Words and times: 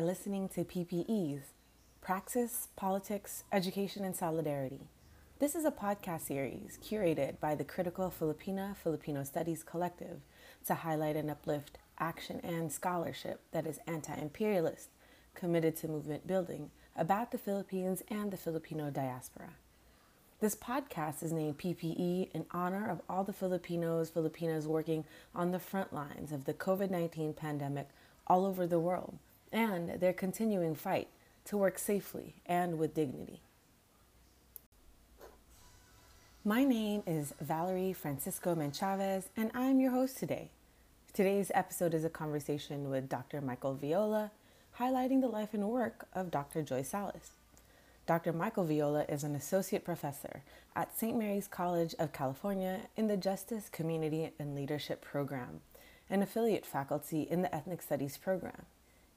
are 0.00 0.02
listening 0.02 0.48
to 0.48 0.64
PPEs 0.64 1.42
Praxis, 2.00 2.68
Politics, 2.74 3.44
Education, 3.52 4.02
and 4.02 4.16
Solidarity. 4.16 4.88
This 5.40 5.54
is 5.54 5.66
a 5.66 5.70
podcast 5.70 6.22
series 6.22 6.78
curated 6.82 7.38
by 7.38 7.54
the 7.54 7.64
Critical 7.64 8.10
Filipina 8.10 8.74
Filipino 8.78 9.24
Studies 9.24 9.62
Collective 9.62 10.22
to 10.66 10.76
highlight 10.76 11.16
and 11.16 11.30
uplift 11.30 11.76
action 11.98 12.40
and 12.42 12.72
scholarship 12.72 13.42
that 13.52 13.66
is 13.66 13.78
anti 13.86 14.14
imperialist, 14.14 14.88
committed 15.34 15.76
to 15.76 15.88
movement 15.88 16.26
building 16.26 16.70
about 16.96 17.30
the 17.30 17.36
Philippines 17.36 18.02
and 18.08 18.30
the 18.30 18.38
Filipino 18.38 18.88
diaspora. 18.88 19.50
This 20.40 20.54
podcast 20.54 21.22
is 21.22 21.30
named 21.30 21.58
PPE 21.58 22.30
in 22.32 22.46
honor 22.52 22.88
of 22.88 23.02
all 23.06 23.22
the 23.22 23.34
Filipinos, 23.34 24.08
Filipinas 24.08 24.66
working 24.66 25.04
on 25.34 25.50
the 25.50 25.58
front 25.58 25.92
lines 25.92 26.32
of 26.32 26.46
the 26.46 26.54
COVID 26.54 26.90
19 26.90 27.34
pandemic 27.34 27.90
all 28.26 28.46
over 28.46 28.66
the 28.66 28.80
world 28.80 29.18
and 29.52 30.00
their 30.00 30.12
continuing 30.12 30.74
fight 30.74 31.08
to 31.46 31.56
work 31.56 31.78
safely 31.78 32.34
and 32.46 32.78
with 32.78 32.94
dignity. 32.94 33.40
My 36.44 36.64
name 36.64 37.02
is 37.06 37.34
Valerie 37.40 37.92
Francisco 37.92 38.54
Menchavez, 38.54 39.24
and 39.36 39.50
I'm 39.52 39.80
your 39.80 39.90
host 39.90 40.16
today. 40.16 40.50
Today's 41.12 41.50
episode 41.54 41.92
is 41.92 42.04
a 42.04 42.08
conversation 42.08 42.88
with 42.88 43.08
Dr. 43.08 43.40
Michael 43.40 43.74
Viola, 43.74 44.30
highlighting 44.78 45.20
the 45.20 45.28
life 45.28 45.52
and 45.52 45.68
work 45.68 46.06
of 46.14 46.30
Dr. 46.30 46.62
Joy 46.62 46.82
Sales. 46.82 47.32
Dr. 48.06 48.32
Michael 48.32 48.64
Viola 48.64 49.04
is 49.08 49.22
an 49.22 49.34
associate 49.34 49.84
professor 49.84 50.42
at 50.74 50.96
St. 50.96 51.18
Mary's 51.18 51.46
College 51.46 51.94
of 51.98 52.12
California 52.12 52.80
in 52.96 53.06
the 53.06 53.16
Justice, 53.16 53.68
Community, 53.68 54.30
and 54.38 54.54
Leadership 54.54 55.02
program, 55.02 55.60
an 56.08 56.22
affiliate 56.22 56.64
faculty 56.64 57.22
in 57.22 57.42
the 57.42 57.54
Ethnic 57.54 57.82
Studies 57.82 58.16
program. 58.16 58.66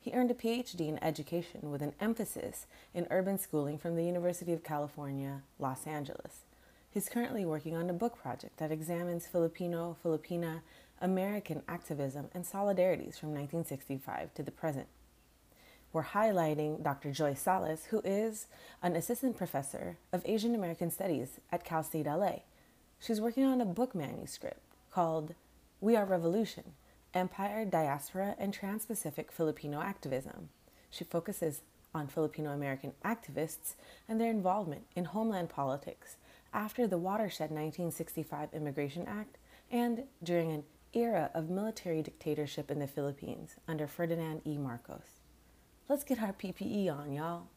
He 0.04 0.12
earned 0.12 0.32
a 0.32 0.36
PhD 0.36 0.90
in 0.90 1.04
education 1.04 1.72
with 1.72 1.82
an 1.82 1.94
emphasis 2.02 2.68
in 2.94 3.08
urban 3.10 3.40
schooling 3.40 3.78
from 3.78 3.96
the 3.96 4.04
University 4.04 4.52
of 4.52 4.64
California, 4.64 5.44
Los 5.60 5.88
Angeles. 5.88 6.42
He's 6.92 7.08
currently 7.08 7.46
working 7.46 7.76
on 7.76 7.90
a 7.90 7.94
book 7.94 8.22
project 8.22 8.58
that 8.58 8.72
examines 8.72 9.26
Filipino, 9.26 9.96
Filipina, 10.04 10.60
American 11.02 11.64
activism 11.70 12.28
and 12.34 12.44
solidarities 12.44 13.18
from 13.18 13.30
1965 13.30 14.34
to 14.34 14.44
the 14.44 14.52
present 14.52 14.88
we're 15.94 16.04
highlighting 16.04 16.84
Dr. 16.84 17.12
Joy 17.12 17.36
Sales, 17.36 17.86
who 17.92 18.02
is 18.04 18.48
an 18.82 18.96
assistant 18.96 19.38
professor 19.38 19.98
of 20.12 20.24
Asian 20.26 20.56
American 20.56 20.90
Studies 20.90 21.40
at 21.52 21.64
Cal 21.64 21.84
State 21.84 22.08
LA. 22.08 22.40
She's 23.00 23.22
working 23.22 23.46
on 23.46 23.62
a 23.62 23.66
book 23.66 23.94
manuscript 23.94 24.60
called 24.92 25.36
We 25.80 25.96
Are 25.96 26.06
Revolution 26.06 26.74
Empire, 27.14 27.66
Diaspora, 27.66 28.36
and 28.40 28.54
Trans 28.54 28.86
Pacific 28.86 29.32
Filipino 29.32 29.82
Activism. 29.82 30.50
She 30.90 31.04
focuses 31.04 31.62
on 31.94 32.08
Filipino 32.08 32.52
American 32.52 32.94
activists 33.06 33.76
and 34.10 34.20
their 34.20 34.32
involvement 34.32 34.84
in 34.96 35.06
homeland 35.06 35.50
politics 35.50 36.18
after 36.54 36.88
the 36.88 36.98
Watershed 36.98 37.52
1965 37.52 38.50
Immigration 38.54 39.06
Act 39.08 39.38
and 39.72 40.04
during 40.24 40.52
an 40.52 40.64
era 40.94 41.32
of 41.34 41.50
military 41.50 42.02
dictatorship 42.02 42.70
in 42.70 42.80
the 42.80 42.88
Philippines 42.88 43.56
under 43.68 43.88
Ferdinand 43.88 44.42
E. 44.46 44.58
Marcos. 44.58 45.20
Let's 45.90 46.04
get 46.04 46.22
our 46.22 46.34
PPE 46.34 46.96
on, 46.96 47.12
y'all. 47.12 47.48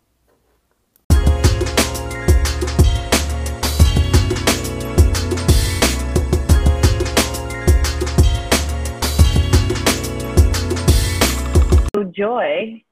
So, 11.97 12.05
Joy, 12.05 12.83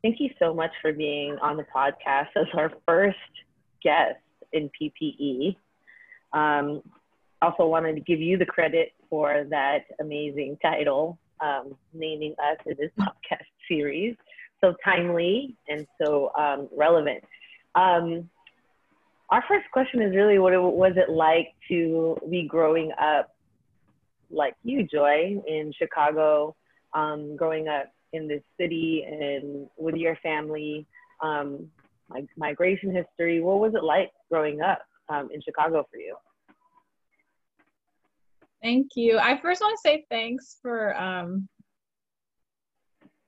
thank 0.00 0.18
you 0.18 0.30
so 0.38 0.54
much 0.54 0.70
for 0.80 0.94
being 0.94 1.36
on 1.42 1.58
the 1.58 1.64
podcast 1.64 2.28
as 2.36 2.46
our 2.54 2.72
first 2.88 3.18
guest 3.84 4.16
in 4.54 4.70
PPE. 4.80 5.56
Um, 6.32 6.80
also 7.42 7.66
wanted 7.66 7.96
to 7.96 8.00
give 8.00 8.18
you 8.18 8.38
the 8.38 8.46
credit 8.46 8.92
for 9.10 9.44
that 9.50 9.80
amazing 10.00 10.56
title, 10.62 11.18
um, 11.42 11.76
naming 11.92 12.34
us 12.42 12.56
in 12.64 12.76
this 12.78 12.90
podcast 12.98 13.44
series 13.68 14.16
so 14.62 14.74
timely 14.82 15.54
and 15.68 15.86
so 16.02 16.30
um, 16.38 16.66
relevant. 16.74 17.22
Um, 17.74 18.30
our 19.28 19.44
first 19.48 19.70
question 19.70 20.00
is 20.00 20.16
really 20.16 20.38
what 20.38 20.54
was 20.54 20.94
it 20.96 21.10
like 21.10 21.48
to 21.68 22.16
be 22.30 22.46
growing 22.48 22.90
up 22.92 23.34
like 24.30 24.54
you, 24.62 24.86
Joy, 24.86 25.42
in 25.46 25.74
Chicago, 25.78 26.56
um, 26.94 27.36
growing 27.36 27.68
up 27.68 27.92
in 28.12 28.28
this 28.28 28.42
city 28.58 29.04
and 29.06 29.66
with 29.76 29.96
your 29.96 30.16
family, 30.16 30.86
um, 31.22 31.68
like 32.08 32.26
migration 32.36 32.94
history. 32.94 33.40
What 33.40 33.60
was 33.60 33.74
it 33.74 33.84
like 33.84 34.10
growing 34.30 34.60
up 34.60 34.82
um, 35.08 35.28
in 35.32 35.40
Chicago 35.42 35.86
for 35.90 35.98
you? 35.98 36.16
Thank 38.62 38.90
you. 38.94 39.18
I 39.18 39.40
first 39.40 39.60
want 39.60 39.78
to 39.78 39.88
say 39.88 40.04
thanks 40.10 40.58
for 40.60 40.94
um, 41.00 41.48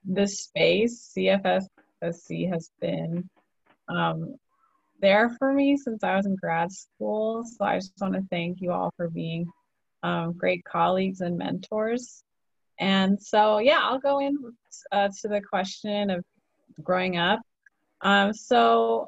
this 0.03 0.41
space, 0.41 1.13
CFSC 1.17 2.51
has 2.51 2.69
been 2.79 3.29
um, 3.87 4.35
there 4.99 5.29
for 5.39 5.53
me 5.53 5.77
since 5.77 6.03
I 6.03 6.15
was 6.15 6.25
in 6.25 6.35
grad 6.35 6.71
school. 6.71 7.43
So 7.45 7.65
I 7.65 7.77
just 7.77 7.93
want 7.99 8.13
to 8.13 8.23
thank 8.29 8.61
you 8.61 8.71
all 8.71 8.93
for 8.95 9.09
being 9.09 9.47
um, 10.03 10.33
great 10.33 10.63
colleagues 10.65 11.21
and 11.21 11.37
mentors. 11.37 12.23
And 12.83 13.21
so, 13.21 13.59
yeah, 13.59 13.79
I'll 13.81 13.99
go 13.99 14.19
in 14.19 14.37
uh, 14.91 15.09
to 15.21 15.27
the 15.27 15.41
question 15.41 16.09
of 16.09 16.23
growing 16.83 17.17
up. 17.17 17.39
Um, 18.01 18.33
so, 18.33 19.07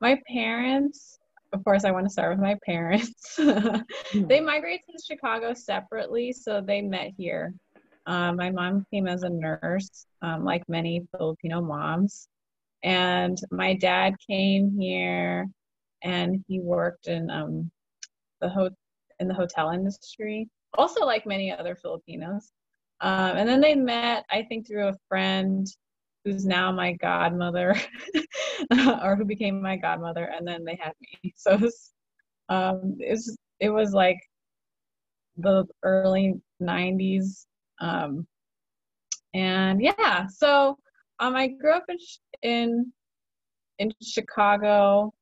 my 0.00 0.20
parents, 0.30 1.18
of 1.52 1.64
course, 1.64 1.84
I 1.84 1.90
want 1.90 2.06
to 2.06 2.10
start 2.10 2.30
with 2.30 2.40
my 2.40 2.56
parents. 2.66 3.36
they 4.14 4.40
migrated 4.40 4.84
to 4.90 5.02
Chicago 5.02 5.54
separately, 5.54 6.32
so 6.32 6.60
they 6.60 6.82
met 6.82 7.12
here 7.16 7.54
um, 8.06 8.36
my 8.36 8.50
mom 8.50 8.86
came 8.92 9.08
as 9.08 9.24
a 9.24 9.28
nurse, 9.28 10.06
um, 10.22 10.44
like 10.44 10.62
many 10.68 11.06
Filipino 11.16 11.60
moms. 11.60 12.28
And 12.82 13.36
my 13.50 13.74
dad 13.74 14.14
came 14.28 14.78
here 14.78 15.46
and 16.02 16.44
he 16.46 16.60
worked 16.60 17.08
in 17.08 17.30
um, 17.30 17.70
the 18.40 18.48
ho- 18.48 18.70
in 19.18 19.28
the 19.28 19.34
hotel 19.34 19.70
industry, 19.70 20.48
also 20.74 21.04
like 21.04 21.26
many 21.26 21.50
other 21.50 21.74
Filipinos. 21.74 22.52
Um, 23.00 23.36
and 23.36 23.48
then 23.48 23.60
they 23.60 23.74
met, 23.74 24.24
I 24.30 24.42
think, 24.42 24.66
through 24.66 24.88
a 24.88 24.96
friend 25.08 25.66
who's 26.24 26.44
now 26.44 26.72
my 26.72 26.92
godmother, 26.94 27.76
or 29.02 29.16
who 29.16 29.24
became 29.24 29.62
my 29.62 29.76
godmother, 29.76 30.24
and 30.24 30.46
then 30.46 30.64
they 30.64 30.78
had 30.80 30.92
me. 31.22 31.32
So 31.36 31.52
it 31.52 31.60
was, 31.60 31.92
um, 32.48 32.96
it 33.00 33.10
was, 33.10 33.38
it 33.60 33.70
was 33.70 33.92
like 33.92 34.18
the 35.36 35.64
early 35.82 36.40
90s 36.62 37.46
um, 37.80 38.26
and 39.34 39.82
yeah, 39.82 40.26
so 40.28 40.78
um, 41.18 41.36
I 41.36 41.48
grew 41.48 41.72
up 41.72 41.84
in 41.88 41.98
in 42.42 42.92
in 43.78 43.92
Chicago 44.02 45.12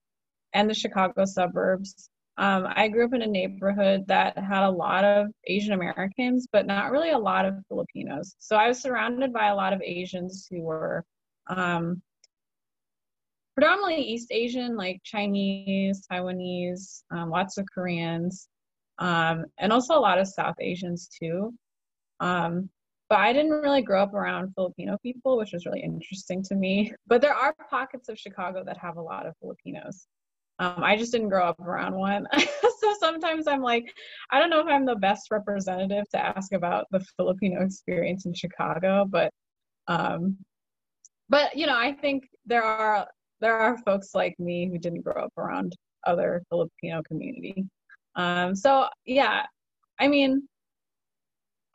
and 0.53 0.71
the 0.71 0.75
Chicago 0.75 1.25
suburbs. 1.25 2.11
Um, 2.37 2.67
I 2.69 2.89
grew 2.89 3.05
up 3.05 3.15
in 3.15 3.23
a 3.23 3.27
neighborhood 3.27 4.05
that 4.09 4.37
had 4.37 4.67
a 4.67 4.71
lot 4.71 5.05
of 5.05 5.29
Asian 5.47 5.73
Americans, 5.73 6.49
but 6.51 6.67
not 6.67 6.91
really 6.91 7.11
a 7.11 7.19
lot 7.19 7.45
of 7.45 7.55
Filipinos. 7.69 8.35
So 8.41 8.57
I 8.57 8.67
was 8.67 8.81
surrounded 8.81 9.33
by 9.33 9.49
a 9.49 9.55
lot 9.55 9.73
of 9.73 9.81
Asians 9.83 10.49
who 10.51 10.63
were 10.63 11.05
um, 11.47 12.03
predominantly 13.55 14.03
East 14.03 14.33
Asian, 14.33 14.77
like 14.77 15.01
Chinese, 15.05 16.05
Taiwanese, 16.11 17.03
um, 17.13 17.31
lots 17.31 17.57
of 17.57 17.67
Koreans, 17.73 18.49
um, 18.99 19.45
and 19.59 19.73
also 19.73 19.95
a 19.95 20.01
lot 20.01 20.19
of 20.19 20.27
South 20.27 20.57
Asians 20.61 21.09
too. 21.09 21.55
Um, 22.19 22.69
but 23.09 23.19
I 23.19 23.33
didn't 23.33 23.53
really 23.53 23.83
grow 23.83 24.03
up 24.03 24.15
around 24.15 24.55
Filipino 24.55 24.99
people, 25.03 25.37
which 25.37 25.53
was 25.53 25.67
really 25.67 25.83
interesting 25.83 26.43
to 26.45 26.55
me. 26.55 26.93
But 27.07 27.21
there 27.21 27.35
are 27.35 27.55
pockets 27.71 28.09
of 28.09 28.19
Chicago 28.19 28.65
that 28.65 28.79
have 28.79 28.97
a 28.97 29.03
lot 29.03 29.27
of 29.27 29.37
Filipinos. 29.41 30.07
Um, 30.59 30.83
I 30.85 30.97
just 30.97 31.13
didn't 31.13 31.31
grow 31.31 31.45
up 31.45 31.59
around 31.61 31.95
one. 31.95 32.27
so 32.39 32.95
sometimes 33.01 33.47
I'm 33.47 33.63
like, 33.63 33.93
I 34.31 34.39
don't 34.39 34.51
know 34.51 34.61
if 34.61 34.67
I'm 34.67 34.87
the 34.87 34.95
best 34.97 35.31
representative 35.31 36.09
to 36.11 36.25
ask 36.25 36.53
about 36.53 36.87
the 36.91 37.05
Filipino 37.17 37.63
experience 37.63 38.27
in 38.27 38.35
Chicago, 38.35 39.05
but 39.09 39.33
um, 39.89 40.37
but 41.29 41.57
you 41.57 41.67
know, 41.67 41.77
I 41.77 41.93
think 41.93 42.25
there 42.47 42.63
are 42.63 43.09
there 43.41 43.57
are 43.57 43.79
folks 43.79 44.15
like 44.15 44.39
me 44.39 44.69
who 44.71 44.79
didn't 44.79 45.03
grow 45.03 45.25
up 45.25 45.33
around 45.37 45.75
other 46.07 46.43
Filipino 46.49 47.03
community. 47.03 47.67
Um, 48.15 48.55
so 48.55 48.89
yeah, 49.05 49.47
I 49.99 50.09
mean, 50.09 50.49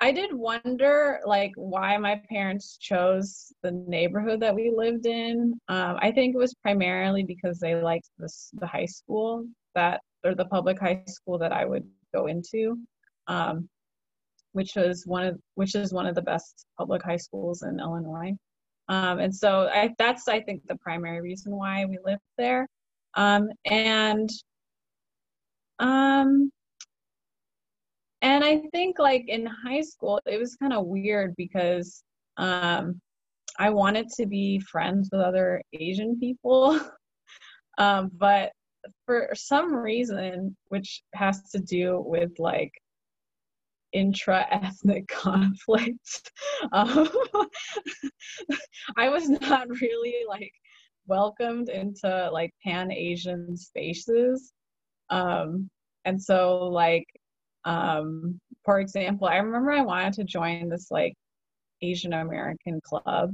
I 0.02 0.12
did 0.12 0.34
wonder 0.34 1.20
like 1.26 1.52
why 1.56 1.98
my 1.98 2.22
parents 2.30 2.78
chose 2.78 3.52
the 3.64 3.72
neighborhood 3.72 4.40
that 4.40 4.56
we 4.56 4.72
lived 4.76 5.06
in. 5.06 5.60
Um, 5.68 5.98
I 6.02 6.12
think 6.12 6.34
it 6.34 6.38
was 6.38 6.54
primarily 6.56 7.24
because 7.24 7.60
they 7.60 7.76
liked 7.76 8.10
this 8.18 8.50
the 8.54 8.68
high 8.68 8.86
school 8.86 9.46
that 9.76 10.02
or 10.24 10.36
the 10.36 10.46
public 10.46 10.80
high 10.80 11.04
school 11.08 11.38
that 11.40 11.52
I 11.52 11.66
would 11.66 11.88
go 12.14 12.28
into, 12.28 12.78
um, 13.28 13.68
which 14.54 14.76
was 14.76 15.06
one 15.06 15.26
of 15.26 15.40
which 15.56 15.76
is 15.76 15.94
one 15.94 16.08
of 16.08 16.16
the 16.16 16.22
best 16.22 16.66
public 16.78 17.04
high 17.04 17.18
schools 17.18 17.64
in 17.64 17.80
Illinois. 17.80 18.34
Um, 18.90 19.20
and 19.20 19.34
so 19.34 19.70
I, 19.72 19.94
that's, 20.00 20.28
I 20.28 20.42
think, 20.42 20.64
the 20.68 20.76
primary 20.78 21.22
reason 21.22 21.56
why 21.56 21.86
we 21.86 22.00
lived 22.04 22.22
there. 22.38 22.68
Um, 23.14 23.50
and 23.66 24.30
um, 25.78 26.52
and 28.22 28.44
I 28.44 28.62
think 28.72 29.00
like 29.00 29.26
in 29.28 29.46
high 29.46 29.82
school, 29.82 30.20
it 30.26 30.38
was 30.40 30.56
kind 30.56 30.74
of 30.74 30.86
weird 30.86 31.36
because 31.38 32.04
um, 32.38 33.00
I 33.58 33.70
wanted 33.70 34.10
to 34.18 34.26
be 34.26 34.60
friends 34.60 35.10
with 35.12 35.22
other 35.22 35.62
Asian 35.74 36.20
people. 36.20 36.80
um, 37.78 38.12
but 38.18 38.52
for 39.06 39.30
some 39.34 39.74
reason, 39.74 40.56
which 40.68 41.02
has 41.14 41.50
to 41.52 41.60
do 41.60 42.02
with 42.06 42.32
like 42.40 42.72
intra-ethnic 43.94 45.08
conflict 45.08 46.32
um, 46.74 47.10
i 48.98 49.10
was 49.10 49.30
not 49.30 49.68
really 49.82 50.16
like 50.28 50.52
welcomed 51.08 51.70
into 51.70 52.30
like 52.32 52.54
pan-asian 52.64 53.58
spaces 53.58 54.54
um, 55.10 55.70
and 56.06 56.22
so 56.22 56.68
like 56.68 57.08
um, 57.70 58.40
for 58.66 58.80
example 58.80 59.28
i 59.28 59.38
remember 59.38 59.72
i 59.72 59.82
wanted 59.82 60.14
to 60.14 60.24
join 60.24 60.68
this 60.68 60.88
like 60.90 61.14
asian 61.82 62.14
american 62.14 62.82
club 62.84 63.34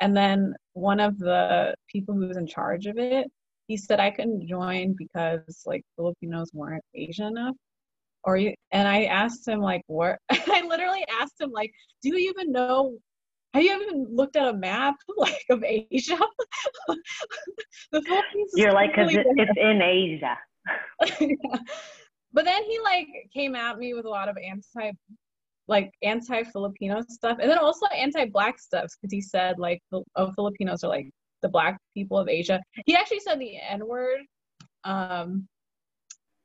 and 0.00 0.16
then 0.16 0.54
one 0.72 0.98
of 0.98 1.18
the 1.18 1.74
people 1.88 2.14
who 2.14 2.26
was 2.26 2.36
in 2.36 2.46
charge 2.46 2.86
of 2.86 2.96
it 2.96 3.28
he 3.68 3.76
said 3.76 4.00
i 4.00 4.10
couldn't 4.10 4.48
join 4.48 4.94
because 4.96 5.62
like 5.66 5.82
filipinos 5.94 6.50
weren't 6.52 6.84
asian 6.94 7.26
enough. 7.26 7.54
Or 8.24 8.36
you 8.36 8.54
and 8.72 8.88
i 8.88 9.04
asked 9.04 9.46
him 9.46 9.60
like 9.60 9.82
what? 9.86 10.18
I 10.30 10.62
literally 10.66 11.04
asked 11.20 11.40
him 11.40 11.50
like 11.52 11.70
do 12.02 12.08
you 12.08 12.30
even 12.30 12.50
know 12.50 12.98
have 13.54 13.62
you 13.62 13.72
even 13.80 14.08
looked 14.10 14.36
at 14.36 14.48
a 14.48 14.52
map 14.52 14.96
like 15.16 15.44
of 15.50 15.62
asia? 15.62 16.18
The 17.92 18.02
philippines 18.02 18.52
you're 18.56 18.72
like 18.72 18.90
because 18.90 19.14
really 19.14 19.30
it's 19.36 19.52
in 19.56 19.80
asia. 19.80 20.36
Yeah. 21.20 21.58
But 22.36 22.44
then 22.44 22.62
he 22.64 22.78
like 22.80 23.08
came 23.34 23.56
at 23.56 23.78
me 23.78 23.94
with 23.94 24.04
a 24.04 24.08
lot 24.08 24.28
of 24.28 24.36
anti 24.36 24.92
like 25.68 25.90
anti-filipino 26.02 27.02
stuff 27.08 27.38
and 27.40 27.50
then 27.50 27.58
also 27.58 27.86
anti-black 27.86 28.60
stuff 28.60 28.84
because 28.84 29.10
he 29.10 29.20
said 29.20 29.58
like 29.58 29.82
oh 30.14 30.30
filipinos 30.36 30.84
are 30.84 30.88
like 30.88 31.10
the 31.42 31.48
black 31.48 31.76
people 31.94 32.16
of 32.16 32.28
asia 32.28 32.62
he 32.84 32.94
actually 32.94 33.18
said 33.18 33.40
the 33.40 33.56
n-word 33.68 34.20
um 34.84 35.48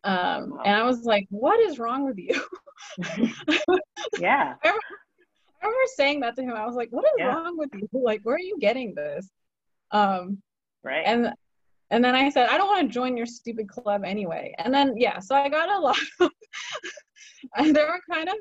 um, 0.03 0.59
and 0.65 0.75
I 0.75 0.83
was 0.83 1.03
like, 1.03 1.27
what 1.29 1.59
is 1.59 1.77
wrong 1.77 2.05
with 2.05 2.17
you? 2.17 2.33
yeah. 4.19 4.55
I 4.63 4.67
remember, 4.67 4.81
I 5.61 5.65
remember, 5.67 5.87
saying 5.95 6.21
that 6.21 6.35
to 6.37 6.41
him. 6.41 6.53
I 6.55 6.65
was 6.65 6.75
like, 6.75 6.89
what 6.89 7.05
is 7.05 7.11
yeah. 7.19 7.27
wrong 7.27 7.55
with 7.55 7.69
you? 7.73 7.87
Like, 7.93 8.21
where 8.23 8.35
are 8.35 8.39
you 8.39 8.57
getting 8.59 8.95
this? 8.95 9.29
Um, 9.91 10.41
right. 10.83 11.03
And 11.05 11.33
and 11.91 12.03
then 12.03 12.15
I 12.15 12.29
said, 12.29 12.49
I 12.49 12.57
don't 12.57 12.67
want 12.67 12.87
to 12.87 12.93
join 12.93 13.17
your 13.17 13.25
stupid 13.25 13.67
club 13.67 14.03
anyway. 14.05 14.55
And 14.57 14.73
then 14.73 14.95
yeah, 14.97 15.19
so 15.19 15.35
I 15.35 15.49
got 15.49 15.69
a 15.69 15.79
lot 15.79 15.97
of 16.21 16.31
there 17.73 17.87
were 17.87 18.01
kind 18.09 18.29
of 18.29 18.35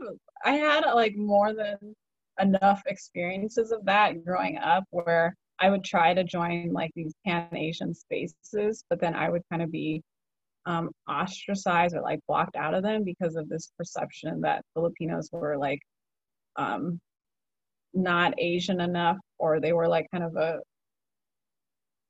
I 0.44 0.52
had 0.52 0.84
like 0.92 1.16
more 1.16 1.52
than 1.52 1.76
enough 2.40 2.82
experiences 2.86 3.72
of 3.72 3.84
that 3.86 4.24
growing 4.24 4.56
up 4.58 4.84
where 4.90 5.34
I 5.58 5.68
would 5.68 5.84
try 5.84 6.14
to 6.14 6.24
join 6.24 6.72
like 6.72 6.92
these 6.94 7.12
pan 7.26 7.48
Asian 7.54 7.92
spaces, 7.92 8.84
but 8.88 9.00
then 9.00 9.14
I 9.14 9.28
would 9.28 9.42
kind 9.50 9.62
of 9.62 9.70
be 9.70 10.00
um, 10.64 10.90
ostracized 11.08 11.96
or 11.96 12.02
like 12.02 12.20
blocked 12.28 12.56
out 12.56 12.74
of 12.74 12.82
them 12.82 13.02
because 13.04 13.34
of 13.34 13.48
this 13.48 13.72
perception 13.76 14.40
that 14.42 14.64
Filipinos 14.74 15.28
were 15.32 15.58
like 15.58 15.80
um, 16.56 17.00
not 17.94 18.34
Asian 18.38 18.80
enough 18.80 19.18
or 19.38 19.60
they 19.60 19.72
were 19.72 19.88
like 19.88 20.06
kind 20.12 20.24
of 20.24 20.36
a 20.36 20.60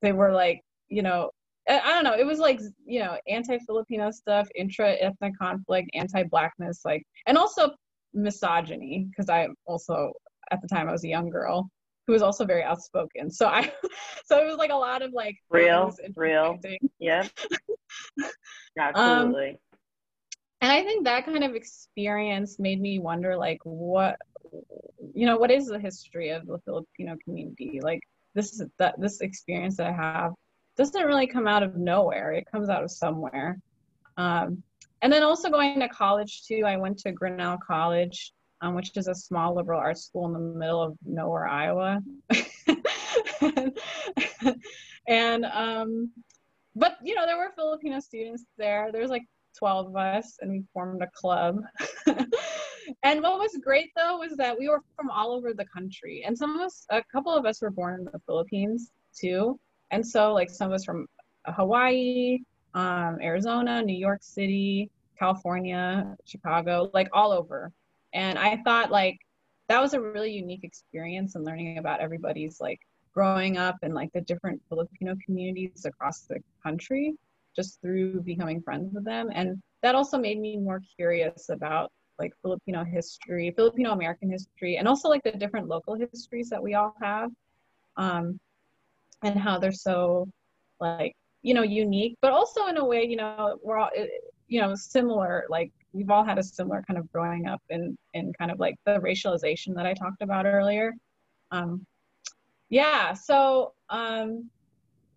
they 0.03 0.13
were 0.13 0.33
like 0.33 0.61
you 0.91 1.03
know 1.03 1.31
I, 1.69 1.79
don't 1.79 2.05
know 2.05 2.15
it 2.15 2.27
was 2.27 2.39
like 2.39 2.61
you 2.85 3.01
know 3.01 3.17
anti-Filipino 3.29 4.11
stuff 4.11 4.49
intra-ethnic 4.55 5.39
conflict 5.39 5.91
anti-blackness 5.95 6.83
like 6.85 7.05
and 7.27 7.39
also 7.39 7.75
misogyny 8.13 9.07
because 9.11 9.29
I 9.29 9.49
also 9.67 10.13
at 10.51 10.61
the 10.61 10.69
time 10.69 10.89
I 10.89 10.93
was 10.93 11.05
a 11.05 11.09
young 11.09 11.31
girl 11.31 11.71
who 12.07 12.15
was 12.15 12.23
also 12.23 12.45
very 12.45 12.65
outspoken. 12.65 13.31
So 13.31 13.47
I, 13.47 13.63
so 14.25 14.39
it 14.39 14.47
was 14.47 14.57
like 14.57 14.71
a 14.71 14.77
lot 14.77 15.03
of 15.03 15.13
like 15.13 15.37
real, 15.49 15.95
real, 16.17 16.59
yeah, 16.99 17.27
um, 18.19 18.29
absolutely. 18.79 19.51
Um, 19.51 19.57
and 20.63 20.73
I 20.73 20.83
think 20.83 21.05
that 21.05 21.25
kind 21.25 21.45
of 21.45 21.55
experience 21.55 22.59
made 22.59 22.81
me 22.81 22.99
wonder, 22.99 23.35
like, 23.37 23.61
what, 23.63 24.17
you 25.15 25.25
know, 25.25 25.39
what 25.39 25.51
is 25.51 25.69
the 25.69 25.79
history 25.79 26.31
of 26.31 26.47
the 26.47 26.59
Filipino 26.67 27.17
community? 27.25 27.81
Like, 27.83 28.01
this 28.35 28.53
is 28.53 28.65
that 28.79 29.01
this 29.01 29.23
experience 29.23 29.79
that 29.79 29.87
I 29.87 29.93
have 29.93 30.33
doesn't 30.81 31.07
really 31.07 31.27
come 31.27 31.47
out 31.47 31.63
of 31.63 31.77
nowhere. 31.77 32.33
It 32.33 32.51
comes 32.51 32.71
out 32.71 32.83
of 32.83 32.91
somewhere. 32.91 33.61
Um, 34.17 34.63
and 35.03 35.13
then 35.13 35.23
also 35.23 35.51
going 35.51 35.79
to 35.81 35.89
college 35.89 36.45
too. 36.47 36.63
I 36.67 36.79
went 36.79 36.99
to 37.01 37.13
Grinnell 37.13 37.59
College, 37.59 38.33
um, 38.63 38.75
which 38.75 38.97
is 38.97 39.07
a 39.07 39.15
small 39.15 39.55
liberal 39.55 39.79
arts 39.79 40.07
school 40.07 40.27
in 40.27 40.33
the 40.33 40.39
middle 40.41 40.83
of 40.83 40.97
nowhere, 41.05 41.47
Iowa. 41.47 42.01
and 45.07 45.45
um, 45.45 46.11
but 46.75 46.97
you 47.03 47.15
know, 47.15 47.27
there 47.27 47.37
were 47.37 47.53
Filipino 47.55 48.01
students 48.01 48.45
there. 48.57 48.91
There 48.91 49.03
was 49.03 49.11
like 49.11 49.25
12 49.59 49.89
of 49.89 49.97
us, 49.97 50.39
and 50.41 50.51
we 50.51 50.65
formed 50.73 51.03
a 51.03 51.11
club. 51.15 51.61
and 52.07 53.21
what 53.23 53.39
was 53.39 53.59
great 53.63 53.91
though 53.95 54.19
was 54.19 54.35
that 54.37 54.59
we 54.59 54.71
were 54.71 54.81
from 54.97 55.11
all 55.11 55.33
over 55.33 55.53
the 55.53 55.67
country, 55.67 56.25
and 56.27 56.39
some 56.39 56.55
of 56.55 56.63
us, 56.63 56.87
a 56.89 57.03
couple 57.13 57.35
of 57.35 57.45
us, 57.45 57.61
were 57.61 57.71
born 57.71 58.01
in 58.01 58.05
the 58.07 58.21
Philippines 58.25 58.91
too. 59.15 59.61
And 59.91 60.07
so, 60.07 60.33
like 60.33 60.51
some 60.51 60.69
of 60.69 60.75
us 60.75 60.85
from 60.85 61.07
Hawaii, 61.47 62.39
um, 62.75 63.19
Arizona, 63.21 63.83
New 63.83 63.97
York 63.97 64.23
City, 64.23 64.91
California, 65.19 66.17
Chicago, 66.25 66.91
like 66.95 67.09
all 67.13 67.33
over. 67.33 67.73
And 68.13 68.39
I 68.39 68.57
thought 68.65 68.91
like 68.91 69.19
that 69.69 69.81
was 69.81 69.95
a 69.95 70.01
really 70.01 70.33
unique 70.33 70.65
experience 70.65 71.35
and 71.35 71.45
learning 71.45 71.79
about 71.79 72.01
everybody's 72.01 72.61
like 72.61 72.81
growing 73.13 73.57
up 73.57 73.77
in 73.83 73.93
like 73.93 74.13
the 74.13 74.21
different 74.21 74.61
Filipino 74.69 75.17
communities 75.25 75.85
across 75.85 76.23
the 76.23 76.39
country 76.63 77.15
just 77.55 77.81
through 77.81 78.21
becoming 78.23 78.63
friends 78.63 78.93
with 78.95 79.05
them. 79.05 79.31
And 79.35 79.61
that 79.83 79.95
also 79.95 80.19
made 80.19 80.41
me 80.41 80.57
more 80.57 80.81
curious 80.97 81.49
about 81.49 81.91
like 82.19 82.33
Filipino 82.43 82.85
history, 82.85 83.53
Filipino 83.57 83.93
American 83.93 84.31
history, 84.31 84.77
and 84.77 84.87
also 84.87 85.09
like 85.09 85.23
the 85.23 85.33
different 85.33 85.69
local 85.69 85.95
histories 85.95 86.51
that 86.51 86.63
we 86.63 86.75
all 86.75 86.95
have. 87.01 87.31
Um, 87.97 88.39
and 89.23 89.39
how 89.39 89.59
they're 89.59 89.73
so 89.73 90.29
like, 90.81 91.15
you 91.43 91.55
know, 91.55 91.63
unique, 91.63 92.17
but 92.21 92.33
also 92.33 92.67
in 92.67 92.77
a 92.77 92.85
way, 92.85 93.05
you 93.05 93.17
know, 93.17 93.59
we're 93.63 93.79
all, 93.79 93.91
you 94.49 94.61
know, 94.61 94.75
similar, 94.75 95.47
like 95.49 95.73
we've 95.93 96.11
all 96.11 96.25
had 96.25 96.39
a 96.39 96.43
similar 96.43 96.83
kind 96.87 96.99
of 96.99 97.11
growing 97.13 97.47
up 97.47 97.61
in 97.71 97.97
in 98.15 98.33
kind 98.39 98.51
of 98.51 98.59
like 98.59 98.77
the 98.87 98.99
racialization 99.01 99.75
that 99.75 99.87
I 99.87 99.95
talked 99.95 100.23
about 100.23 100.47
earlier. 100.47 100.93
Um, 101.51 101.85
yeah, 102.69 103.13
so 103.13 103.73
um, 103.89 104.49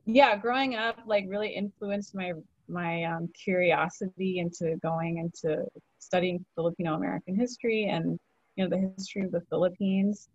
yeah, 0.05 0.35
growing 0.35 0.75
up 0.75 0.97
like 1.05 1.25
really 1.27 1.49
influenced 1.49 2.15
my 2.15 2.33
my 2.67 3.03
um, 3.03 3.29
curiosity 3.41 4.39
into 4.39 4.77
going 4.77 5.17
into 5.17 5.65
studying 5.99 6.43
Filipino 6.55 6.95
American 6.95 7.35
history 7.35 7.85
and 7.85 8.17
you 8.55 8.63
know 8.63 8.69
the 8.69 8.91
history 8.97 9.23
of 9.23 9.31
the 9.31 9.41
Philippines, 9.49 10.29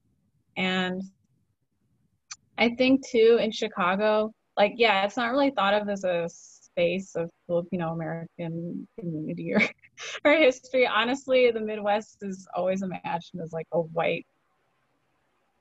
and 0.57 1.03
I 2.59 2.71
think 2.71 3.07
too 3.07 3.39
in 3.41 3.53
Chicago, 3.53 4.33
like 4.57 4.75
yeah, 4.77 5.05
it's 5.05 5.17
not 5.17 5.31
really 5.31 5.51
thought 5.51 5.75
of 5.75 5.89
as 5.89 6.05
a 6.05 6.29
space 6.29 7.15
of 7.15 7.31
Filipino 7.47 7.93
American 7.93 8.87
community 8.99 9.53
or, 9.55 9.61
or 10.25 10.33
history. 10.37 10.87
Honestly, 10.87 11.51
the 11.51 11.61
Midwest 11.61 12.19
is 12.23 12.47
always 12.55 12.83
imagined 12.83 13.43
as 13.43 13.53
like 13.53 13.67
a 13.73 13.81
white, 13.81 14.27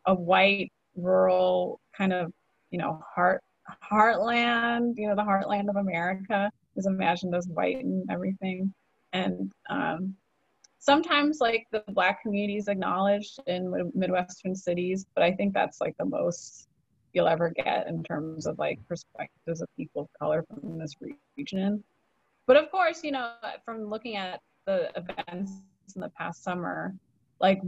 a 0.06 0.14
white 0.14 0.72
rural 0.96 1.80
kind 1.96 2.14
of, 2.14 2.32
you 2.72 2.80
know, 2.80 3.02
heart 3.16 3.44
heartland. 3.84 4.94
You 4.98 5.08
know, 5.08 5.16
the 5.16 5.22
heartland 5.22 5.70
of 5.70 5.76
America 5.76 6.52
is 6.76 6.88
imagined 6.88 7.36
as 7.36 7.48
white 7.48 7.84
and 7.84 8.10
everything. 8.10 8.74
And 9.14 9.52
um, 9.70 10.16
sometimes 10.80 11.40
like 11.42 11.68
the 11.72 11.84
black 11.90 12.22
community 12.22 12.58
is 12.58 12.68
acknowledged 12.68 13.40
in 13.48 13.92
midwestern 13.94 14.56
cities, 14.56 15.06
but 15.16 15.24
I 15.24 15.32
think 15.32 15.54
that's 15.54 15.82
like 15.82 15.96
the 15.98 16.06
most 16.06 16.68
you'll 17.14 17.28
ever 17.28 17.50
get 17.50 17.88
in 17.88 18.04
terms 18.04 18.46
of 18.46 18.60
like 18.60 18.80
perspectives 18.88 19.62
of 19.62 19.68
people 19.76 20.04
of 20.04 20.08
color 20.20 20.44
from 20.44 20.78
this 20.78 20.96
region. 21.38 21.84
But 22.46 22.58
of 22.58 22.72
course, 22.72 23.04
you 23.04 23.12
know, 23.12 23.34
from 23.66 23.90
looking 23.90 24.16
at 24.16 24.42
the 24.66 24.90
events 24.96 25.52
in 25.96 26.02
the 26.02 26.10
past 26.10 26.44
summer, 26.44 26.94
like 27.40 27.62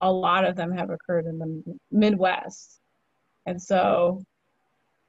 a 0.00 0.10
lot 0.10 0.44
of 0.44 0.56
them 0.56 0.72
have 0.72 0.90
occurred 0.90 1.26
in 1.26 1.38
the 1.38 1.78
Midwest. 1.90 2.80
And 3.46 3.60
so 3.60 4.22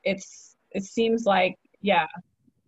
it's 0.03 0.55
it 0.71 0.83
seems 0.83 1.25
like, 1.25 1.57
yeah, 1.81 2.07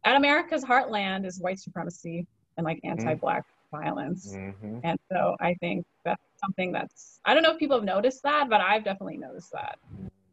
at 0.06 0.15
America's 0.15 0.63
heartland 0.63 1.25
is 1.25 1.39
white 1.39 1.60
supremacy 1.60 2.25
and 2.58 2.65
like 2.65 2.77
mm-hmm. 2.77 3.00
anti-black 3.00 3.44
mm-hmm. 3.44 3.84
violence. 3.84 4.34
Mm-hmm. 4.36 4.79
And 4.84 5.00
so 5.12 5.36
I 5.39 5.53
think 5.56 5.86
that's 6.06 6.22
something 6.44 6.72
that's 6.72 7.20
I 7.25 7.34
don't 7.34 7.44
know 7.44 7.51
if 7.51 7.60
people 7.60 7.77
have 7.77 7.86
noticed 7.86 8.24
that, 8.24 8.50
but 8.50 8.62
I've 8.62 8.84
definitely 8.84 9.18
noticed 9.18 9.51
that. 9.51 9.77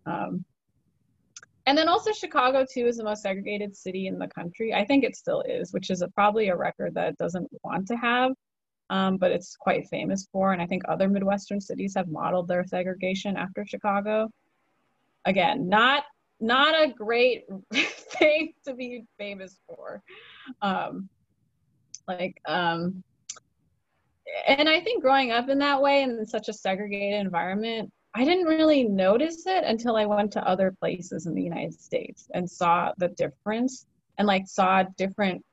Um, 0.06 0.44
and 1.66 1.76
then 1.76 1.88
also 1.88 2.12
Chicago 2.12 2.64
too 2.64 2.86
is 2.86 2.96
the 2.96 3.04
most 3.04 3.22
segregated 3.22 3.76
city 3.76 4.06
in 4.06 4.18
the 4.18 4.28
country. 4.28 4.72
I 4.72 4.84
think 4.84 5.04
it 5.04 5.16
still 5.16 5.42
is, 5.42 5.72
which 5.72 5.90
is 5.90 6.00
a, 6.00 6.08
probably 6.08 6.48
a 6.48 6.56
record 6.56 6.94
that 6.94 7.16
doesn't 7.18 7.48
want 7.64 7.88
to 7.88 7.96
have, 7.96 8.32
um, 8.90 9.16
but 9.16 9.32
it's 9.32 9.56
quite 9.56 9.88
famous 9.88 10.28
for. 10.32 10.52
And 10.52 10.62
I 10.62 10.66
think 10.66 10.82
other 10.86 11.08
Midwestern 11.08 11.60
cities 11.60 11.94
have 11.96 12.08
modeled 12.08 12.46
their 12.46 12.64
segregation 12.64 13.36
after 13.36 13.66
Chicago. 13.66 14.30
Again, 15.24 15.68
not 15.68 16.04
not 16.38 16.74
a 16.74 16.92
great 16.92 17.44
thing 17.72 18.52
to 18.64 18.74
be 18.74 19.04
famous 19.18 19.58
for. 19.66 20.02
Um, 20.62 21.08
like, 22.06 22.40
um, 22.46 23.02
and 24.46 24.68
I 24.68 24.80
think 24.80 25.02
growing 25.02 25.32
up 25.32 25.48
in 25.48 25.58
that 25.58 25.80
way 25.80 26.02
in 26.02 26.26
such 26.26 26.48
a 26.48 26.52
segregated 26.52 27.20
environment, 27.20 27.90
I 28.16 28.24
didn't 28.24 28.46
really 28.46 28.84
notice 28.84 29.46
it 29.46 29.64
until 29.64 29.94
I 29.94 30.06
went 30.06 30.32
to 30.32 30.48
other 30.48 30.74
places 30.80 31.26
in 31.26 31.34
the 31.34 31.42
United 31.42 31.78
States 31.78 32.30
and 32.32 32.50
saw 32.50 32.92
the 32.96 33.08
difference 33.08 33.84
and 34.16 34.26
like 34.26 34.46
saw 34.46 34.84
different 34.96 35.44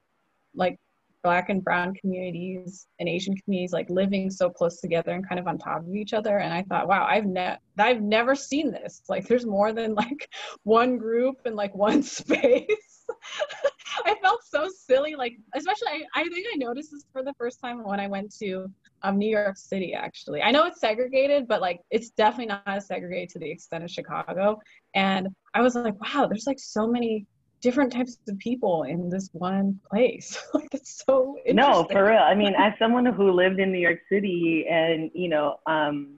like 0.56 0.80
black 1.24 1.50
and 1.50 1.62
brown 1.62 1.94
communities 1.96 2.88
and 3.00 3.08
asian 3.10 3.36
communities 3.36 3.72
like 3.72 3.90
living 3.90 4.30
so 4.30 4.50
close 4.50 4.82
together 4.82 5.12
and 5.12 5.28
kind 5.28 5.40
of 5.40 5.48
on 5.48 5.58
top 5.58 5.82
of 5.82 5.94
each 5.94 6.14
other. 6.14 6.38
And 6.38 6.54
i 6.54 6.64
thought 6.64 6.88
wow 6.88 7.06
i've 7.06 7.26
never 7.26 7.58
i've 7.80 8.02
never 8.02 8.34
seen 8.34 8.72
this. 8.72 9.02
Like 9.10 9.28
there's 9.28 9.46
more 9.46 9.74
than 9.74 9.94
like 9.94 10.30
one 10.64 10.98
group 10.98 11.42
and 11.44 11.58
like 11.58 11.76
one 11.76 12.02
space 12.22 12.93
i 14.06 14.16
felt 14.22 14.42
so 14.44 14.68
silly 14.86 15.16
like 15.16 15.38
especially 15.56 15.88
I, 15.88 16.22
I 16.22 16.24
think 16.24 16.48
i 16.54 16.58
noticed 16.58 16.92
this 16.92 17.06
for 17.12 17.24
the 17.24 17.34
first 17.38 17.60
time 17.62 17.84
when 17.84 18.00
i 18.00 18.08
went 18.08 18.34
to 18.40 18.72
um, 19.04 19.18
new 19.18 19.30
york 19.30 19.58
city 19.58 19.94
actually 19.94 20.42
i 20.42 20.52
know 20.52 20.66
it's 20.66 20.80
segregated 20.80 21.48
but 21.48 21.62
like 21.62 21.82
it's 21.92 22.10
definitely 22.12 22.48
not 22.48 22.64
as 22.66 22.88
segregated 22.88 23.30
to 23.30 23.40
the 23.40 23.50
extent 23.50 23.84
of 23.84 23.92
chicago 23.92 24.58
and 24.96 25.28
i 25.54 25.62
was 25.62 25.76
like 25.76 25.96
wow 26.02 26.28
there's 26.28 26.48
like 26.48 26.60
so 26.60 26.88
many 26.88 27.26
different 27.64 27.94
types 27.94 28.18
of 28.28 28.38
people 28.40 28.84
in 28.84 29.10
this 29.10 29.30
one 29.32 29.80
place. 29.90 30.38
like 30.54 30.68
it's 30.74 31.02
so 31.08 31.38
No, 31.48 31.88
for 31.90 32.06
real. 32.06 32.20
I 32.20 32.36
mean, 32.36 32.54
as 32.60 32.74
someone 32.78 33.06
who 33.06 33.32
lived 33.32 33.60
in 33.60 33.72
New 33.72 33.80
York 33.80 34.00
City 34.10 34.66
and, 34.70 35.10
you 35.16 35.30
know, 35.30 35.56
um, 35.66 36.18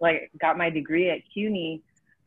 like 0.00 0.30
got 0.40 0.58
my 0.58 0.68
degree 0.68 1.08
at 1.08 1.20
CUNY, 1.32 1.80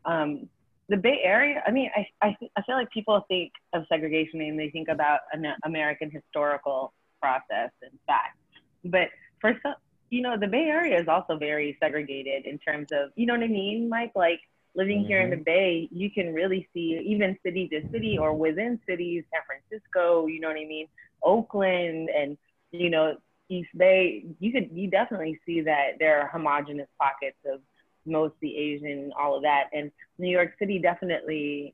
um, 0.05 0.47
the 0.89 0.97
Bay 0.97 1.19
Area, 1.23 1.63
I 1.65 1.71
mean, 1.71 1.89
I, 1.95 2.07
I, 2.21 2.37
I 2.55 2.61
feel 2.63 2.75
like 2.75 2.91
people 2.91 3.23
think 3.27 3.51
of 3.73 3.85
segregation 3.89 4.41
and 4.41 4.59
they 4.59 4.69
think 4.69 4.87
about 4.87 5.21
an 5.31 5.45
American 5.63 6.11
historical 6.11 6.93
process 7.21 7.71
and 7.81 7.91
fact. 8.05 8.37
But 8.83 9.09
for 9.41 9.57
some, 9.63 9.75
you 10.09 10.21
know, 10.21 10.37
the 10.39 10.47
Bay 10.47 10.65
Area 10.65 10.99
is 10.99 11.07
also 11.07 11.37
very 11.37 11.75
segregated 11.81 12.45
in 12.45 12.59
terms 12.59 12.87
of, 12.91 13.09
you 13.15 13.25
know 13.25 13.33
what 13.33 13.43
I 13.43 13.47
mean, 13.47 13.89
Mike? 13.89 14.11
Like, 14.15 14.39
living 14.75 14.99
mm-hmm. 14.99 15.07
here 15.07 15.21
in 15.21 15.29
the 15.29 15.37
mm-hmm. 15.37 15.43
Bay, 15.43 15.89
you 15.91 16.11
can 16.11 16.33
really 16.33 16.67
see 16.73 17.01
even 17.05 17.37
city 17.43 17.67
to 17.69 17.81
city 17.91 18.17
or 18.19 18.33
within 18.33 18.79
cities, 18.87 19.23
San 19.33 19.41
Francisco, 19.47 20.27
you 20.27 20.39
know 20.39 20.49
what 20.49 20.57
I 20.57 20.65
mean, 20.65 20.87
Oakland, 21.23 22.09
and 22.09 22.37
you 22.71 22.89
know 22.89 23.15
East 23.49 23.69
Bay. 23.75 24.25
You 24.39 24.51
could 24.51 24.69
you 24.73 24.89
definitely 24.89 25.39
see 25.45 25.61
that 25.61 25.93
there 25.99 26.21
are 26.21 26.27
homogenous 26.27 26.89
pockets 26.99 27.37
of 27.51 27.61
mostly 28.05 28.55
Asian, 28.55 29.11
all 29.19 29.35
of 29.35 29.43
that, 29.43 29.69
and 29.73 29.91
New 30.17 30.29
York 30.29 30.53
City 30.59 30.79
definitely 30.79 31.73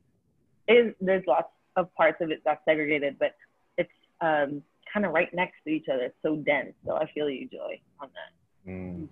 is. 0.68 0.94
There's 1.00 1.24
lots 1.26 1.48
of 1.76 1.94
parts 1.94 2.20
of 2.20 2.30
it 2.30 2.42
that's 2.44 2.64
segregated, 2.64 3.16
but 3.18 3.34
it's 3.78 3.90
um, 4.20 4.62
kind 4.92 5.06
of 5.06 5.12
right 5.12 5.32
next 5.32 5.56
to 5.64 5.70
each 5.70 5.88
other. 5.88 6.04
It's 6.04 6.16
so 6.22 6.36
dense. 6.36 6.74
So 6.86 6.96
I 6.96 7.10
feel 7.12 7.28
you, 7.30 7.48
Joy, 7.48 7.80
on 8.00 8.08
that. 8.14 8.70
Mm. 8.70 9.08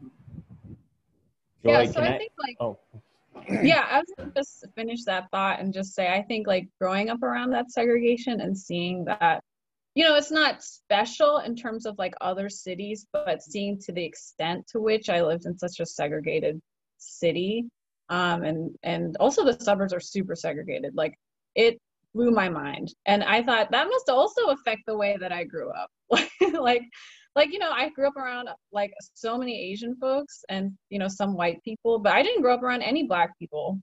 Joy, 1.64 1.70
yeah, 1.70 1.90
so 1.90 2.00
I, 2.00 2.14
I, 2.14 2.18
think 2.18 2.32
like. 2.38 2.56
Oh 2.60 2.78
yeah, 3.62 3.86
I 3.90 3.98
was 3.98 4.12
gonna 4.16 4.32
just 4.36 4.64
finish 4.74 5.04
that 5.04 5.30
thought 5.30 5.60
and 5.60 5.72
just 5.72 5.94
say 5.94 6.08
I 6.12 6.22
think 6.22 6.46
like 6.46 6.68
growing 6.80 7.10
up 7.10 7.22
around 7.22 7.50
that 7.50 7.70
segregation 7.70 8.40
and 8.40 8.56
seeing 8.56 9.04
that, 9.04 9.42
you 9.94 10.04
know, 10.04 10.16
it's 10.16 10.30
not 10.30 10.62
special 10.62 11.38
in 11.38 11.54
terms 11.56 11.86
of 11.86 11.98
like 11.98 12.14
other 12.20 12.48
cities, 12.48 13.06
but 13.12 13.42
seeing 13.42 13.78
to 13.80 13.92
the 13.92 14.04
extent 14.04 14.66
to 14.68 14.80
which 14.80 15.08
I 15.08 15.22
lived 15.22 15.46
in 15.46 15.58
such 15.58 15.80
a 15.80 15.86
segregated 15.86 16.60
city, 17.00 17.66
um, 18.08 18.42
and 18.44 18.74
and 18.82 19.16
also 19.18 19.44
the 19.44 19.58
suburbs 19.60 19.92
are 19.92 20.00
super 20.00 20.36
segregated. 20.36 20.94
Like 20.94 21.14
it 21.54 21.78
blew 22.14 22.30
my 22.30 22.48
mind, 22.48 22.94
and 23.06 23.24
I 23.24 23.42
thought 23.42 23.70
that 23.70 23.88
must 23.88 24.08
also 24.08 24.46
affect 24.48 24.82
the 24.86 24.96
way 24.96 25.16
that 25.20 25.32
I 25.32 25.44
grew 25.44 25.70
up. 25.70 25.90
like 26.52 26.82
like 27.36 27.52
you 27.52 27.58
know 27.58 27.70
i 27.70 27.88
grew 27.90 28.06
up 28.06 28.16
around 28.16 28.48
like 28.72 28.92
so 29.14 29.38
many 29.38 29.56
asian 29.70 29.94
folks 29.96 30.44
and 30.48 30.72
you 30.88 30.98
know 30.98 31.08
some 31.08 31.34
white 31.34 31.62
people 31.62 31.98
but 31.98 32.12
i 32.12 32.22
didn't 32.22 32.42
grow 32.42 32.54
up 32.54 32.62
around 32.62 32.82
any 32.82 33.04
black 33.04 33.38
people 33.38 33.80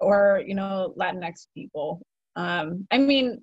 or 0.00 0.42
you 0.46 0.54
know 0.54 0.94
latinx 0.98 1.46
people 1.54 2.00
um 2.36 2.86
i 2.90 2.98
mean 2.98 3.40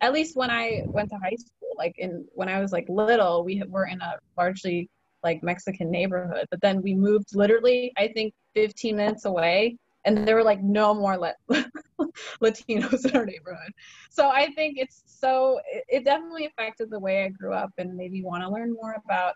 at 0.00 0.12
least 0.12 0.36
when 0.36 0.50
i 0.50 0.82
went 0.86 1.10
to 1.10 1.16
high 1.16 1.36
school 1.36 1.68
like 1.76 1.94
in 1.98 2.24
when 2.32 2.48
i 2.48 2.60
was 2.60 2.72
like 2.72 2.86
little 2.88 3.44
we 3.44 3.62
were 3.68 3.86
in 3.86 4.00
a 4.00 4.14
largely 4.36 4.88
like 5.22 5.42
mexican 5.42 5.90
neighborhood 5.90 6.46
but 6.50 6.60
then 6.60 6.80
we 6.82 6.94
moved 6.94 7.34
literally 7.34 7.92
i 7.96 8.08
think 8.08 8.32
15 8.54 8.96
minutes 8.96 9.24
away 9.24 9.76
and 10.04 10.26
there 10.26 10.34
were 10.34 10.42
like 10.42 10.62
no 10.62 10.94
more 10.94 11.18
Latinos 12.42 13.04
in 13.04 13.16
our 13.16 13.26
neighborhood. 13.26 13.72
So 14.10 14.28
I 14.28 14.50
think 14.54 14.78
it's 14.78 15.02
so 15.06 15.60
it 15.88 16.04
definitely 16.04 16.46
affected 16.46 16.90
the 16.90 16.98
way 16.98 17.24
I 17.24 17.28
grew 17.28 17.52
up 17.52 17.70
and 17.78 17.96
maybe 17.96 18.22
want 18.22 18.42
to 18.42 18.50
learn 18.50 18.72
more 18.72 18.96
about 19.04 19.34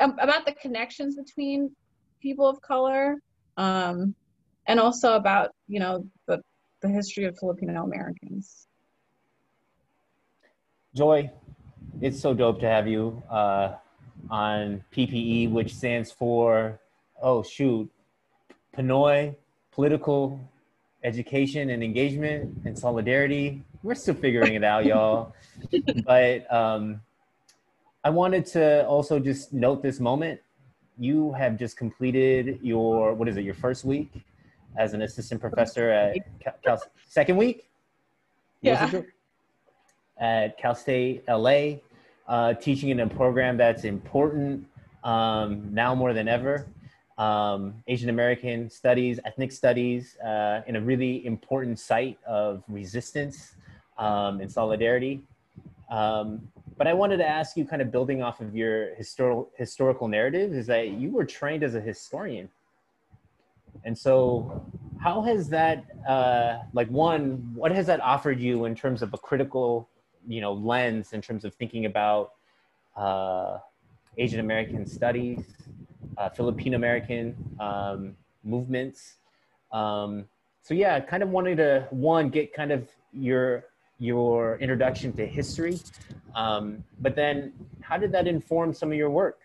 um, 0.00 0.16
about 0.18 0.46
the 0.46 0.52
connections 0.52 1.16
between 1.16 1.74
people 2.20 2.48
of 2.48 2.60
color, 2.62 3.16
um, 3.56 4.14
and 4.66 4.80
also 4.80 5.14
about 5.14 5.50
you 5.68 5.80
know 5.80 6.06
the 6.26 6.40
the 6.80 6.88
history 6.88 7.24
of 7.24 7.38
Filipino 7.38 7.84
Americans. 7.84 8.66
Joy, 10.94 11.30
it's 12.00 12.20
so 12.20 12.34
dope 12.34 12.60
to 12.60 12.68
have 12.68 12.86
you 12.86 13.22
uh, 13.30 13.76
on 14.30 14.84
PPE, 14.92 15.50
which 15.50 15.74
stands 15.74 16.10
for 16.10 16.78
oh 17.20 17.42
shoot, 17.42 17.90
Pinoy 18.76 19.34
political 19.72 20.38
education 21.02 21.70
and 21.70 21.82
engagement 21.82 22.56
and 22.64 22.78
solidarity. 22.78 23.62
We're 23.82 23.94
still 23.96 24.14
figuring 24.14 24.54
it 24.54 24.62
out, 24.62 24.84
y'all. 24.84 25.34
but 26.06 26.52
um, 26.52 27.00
I 28.04 28.10
wanted 28.10 28.46
to 28.46 28.86
also 28.86 29.18
just 29.18 29.52
note 29.52 29.82
this 29.82 29.98
moment. 29.98 30.40
You 30.98 31.32
have 31.32 31.58
just 31.58 31.76
completed 31.76 32.60
your, 32.62 33.14
what 33.14 33.28
is 33.28 33.36
it, 33.36 33.44
your 33.44 33.54
first 33.54 33.84
week 33.84 34.12
as 34.76 34.94
an 34.94 35.02
assistant 35.02 35.40
professor 35.40 35.90
at 35.90 36.16
Cal, 36.38 36.54
Cal 36.62 36.82
second 37.08 37.36
week? 37.36 37.68
Yeah. 38.60 39.02
At 40.20 40.56
Cal 40.58 40.74
State 40.76 41.24
LA, 41.26 41.78
uh, 42.34 42.54
teaching 42.66 42.88
in 42.94 43.00
a 43.00 43.08
program 43.20 43.54
that's 43.56 43.84
important 43.84 44.66
um, 45.04 45.48
now 45.82 45.90
more 45.94 46.12
than 46.18 46.28
ever 46.28 46.54
um, 47.18 47.74
Asian 47.86 48.08
American 48.08 48.70
studies, 48.70 49.20
ethnic 49.24 49.52
studies, 49.52 50.16
uh, 50.18 50.62
in 50.66 50.76
a 50.76 50.80
really 50.80 51.24
important 51.26 51.78
site 51.78 52.18
of 52.26 52.64
resistance 52.68 53.54
um, 53.98 54.40
and 54.40 54.50
solidarity. 54.50 55.20
Um, 55.90 56.26
but 56.78 56.86
I 56.86 56.94
wanted 56.94 57.18
to 57.18 57.28
ask 57.28 57.56
you, 57.56 57.64
kind 57.64 57.82
of 57.82 57.92
building 57.92 58.22
off 58.22 58.40
of 58.40 58.56
your 58.56 58.94
historical 58.94 59.50
historical 59.56 60.08
narrative, 60.08 60.54
is 60.54 60.66
that 60.66 60.84
you 60.92 61.10
were 61.10 61.26
trained 61.26 61.62
as 61.62 61.74
a 61.74 61.80
historian, 61.80 62.48
and 63.84 63.96
so 63.96 64.64
how 65.00 65.20
has 65.22 65.48
that, 65.50 65.84
uh, 66.08 66.60
like, 66.72 66.88
one, 66.88 67.52
what 67.54 67.72
has 67.72 67.86
that 67.88 68.00
offered 68.00 68.40
you 68.40 68.64
in 68.64 68.74
terms 68.74 69.02
of 69.02 69.12
a 69.12 69.18
critical, 69.18 69.88
you 70.26 70.40
know, 70.40 70.52
lens 70.52 71.12
in 71.12 71.20
terms 71.20 71.44
of 71.44 71.54
thinking 71.54 71.86
about 71.86 72.32
uh, 72.96 73.58
Asian 74.18 74.40
American 74.40 74.86
studies, 74.86 75.44
uh, 76.18 76.28
Filipino 76.28 76.76
American 76.76 77.34
um, 77.60 78.16
movements. 78.44 79.16
Um, 79.72 80.26
so 80.62 80.74
yeah, 80.74 81.00
kind 81.00 81.22
of 81.22 81.30
wanted 81.30 81.56
to 81.56 81.86
one 81.90 82.28
get 82.28 82.54
kind 82.54 82.70
of 82.72 82.88
your 83.12 83.64
your 83.98 84.58
introduction 84.58 85.12
to 85.12 85.26
history, 85.26 85.78
um, 86.34 86.82
but 87.00 87.14
then 87.14 87.52
how 87.80 87.96
did 87.96 88.10
that 88.12 88.26
inform 88.26 88.74
some 88.74 88.90
of 88.90 88.96
your 88.96 89.10
work 89.10 89.38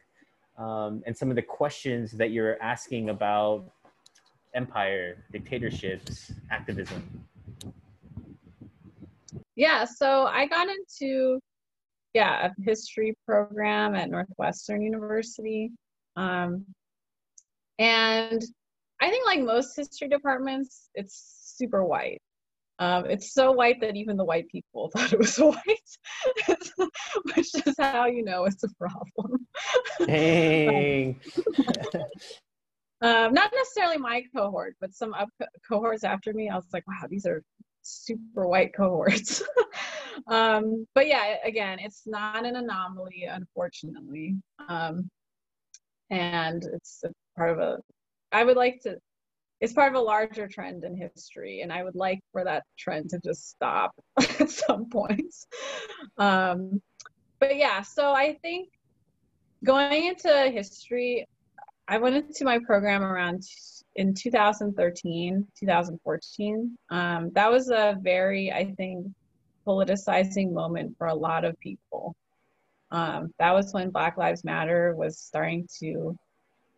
um, 0.58 1.04
and 1.06 1.16
some 1.16 1.30
of 1.30 1.36
the 1.36 1.42
questions 1.42 2.12
that 2.14 2.32
you're 2.32 2.62
asking 2.62 3.10
about 3.10 3.66
empire, 4.56 5.24
dictatorships, 5.32 6.32
activism? 6.50 7.28
Yeah, 9.58 9.84
so 9.84 10.28
I 10.28 10.48
got 10.48 10.68
into 10.70 11.40
yeah 12.14 12.48
a 12.48 12.62
history 12.64 13.14
program 13.28 13.94
at 13.94 14.10
Northwestern 14.10 14.82
University 14.82 15.72
um, 16.18 16.66
and 17.80 18.42
I 19.00 19.10
think 19.10 19.26
like 19.26 19.42
most 19.42 19.76
history 19.76 20.10
departments, 20.10 20.90
it's 20.96 21.54
super 21.56 21.86
white. 21.86 22.22
Um, 22.80 23.06
it's 23.06 23.34
so 23.34 23.52
white 23.52 23.80
that 23.82 23.96
even 23.96 24.18
the 24.18 24.26
white 24.26 24.48
people 24.50 24.90
thought 24.96 25.14
it 25.14 25.20
was 25.20 25.38
white, 25.38 25.58
which 27.36 27.56
is 27.66 27.76
how 27.80 28.06
you 28.06 28.24
know 28.24 28.46
it's 28.46 28.64
a 28.64 28.70
problem. 28.80 29.48
Dang. 30.06 31.20
Um, 33.02 33.32
not 33.34 33.52
necessarily 33.56 33.98
my 33.98 34.24
cohort, 34.36 34.76
but 34.82 34.94
some 34.94 35.14
up 35.14 35.30
cohorts 35.68 36.04
after 36.04 36.34
me. 36.34 36.50
I 36.50 36.56
was 36.56 36.68
like, 36.74 36.88
wow, 36.88 37.08
these 37.08 37.28
are 37.28 37.44
super 37.88 38.48
white 38.48 38.76
cohorts. 38.76 39.44
um, 40.28 40.86
but 40.94 41.08
yeah, 41.08 41.36
again, 41.44 41.80
it's 41.80 42.04
not 42.06 42.46
an 42.46 42.56
anomaly, 42.56 43.28
unfortunately. 43.30 44.36
Um, 44.68 45.10
and 46.10 46.64
it's 46.74 47.04
part 47.36 47.52
of 47.52 47.60
a, 47.60 47.78
I 48.32 48.44
would 48.44 48.58
like 48.58 48.82
to, 48.84 48.98
it's 49.60 49.74
part 49.74 49.92
of 49.92 50.00
a 50.00 50.04
larger 50.04 50.48
trend 50.48 50.84
in 50.84 50.96
history, 50.96 51.62
and 51.62 51.74
I 51.74 51.84
would 51.84 51.96
like 51.96 52.20
for 52.32 52.44
that 52.44 52.64
trend 52.78 53.10
to 53.10 53.20
just 53.24 53.50
stop 53.50 53.92
at 54.40 54.50
some 54.50 54.90
points. 54.90 55.48
Um, 56.18 56.82
but 57.40 57.56
yeah, 57.58 57.82
so 57.82 58.12
I 58.14 58.38
think 58.42 58.70
going 59.64 60.06
into 60.06 60.50
history, 60.52 61.26
I 61.88 61.98
went 61.98 62.16
into 62.16 62.44
my 62.44 62.60
program 62.66 63.02
around 63.02 63.44
in 63.96 64.14
2013, 64.14 65.48
2014. 65.58 66.78
Um, 66.90 67.32
that 67.34 67.50
was 67.50 67.70
a 67.70 67.98
very, 68.02 68.52
I 68.52 68.74
think, 68.76 69.08
politicizing 69.66 70.52
moment 70.52 70.96
for 70.98 71.08
a 71.08 71.16
lot 71.16 71.46
of 71.46 71.60
people. 71.60 72.16
Um, 72.92 73.34
that 73.40 73.54
was 73.54 73.74
when 73.74 73.90
Black 73.90 74.18
Lives 74.18 74.44
Matter 74.44 74.96
was 74.96 75.18
starting 75.18 75.68
to 75.80 76.16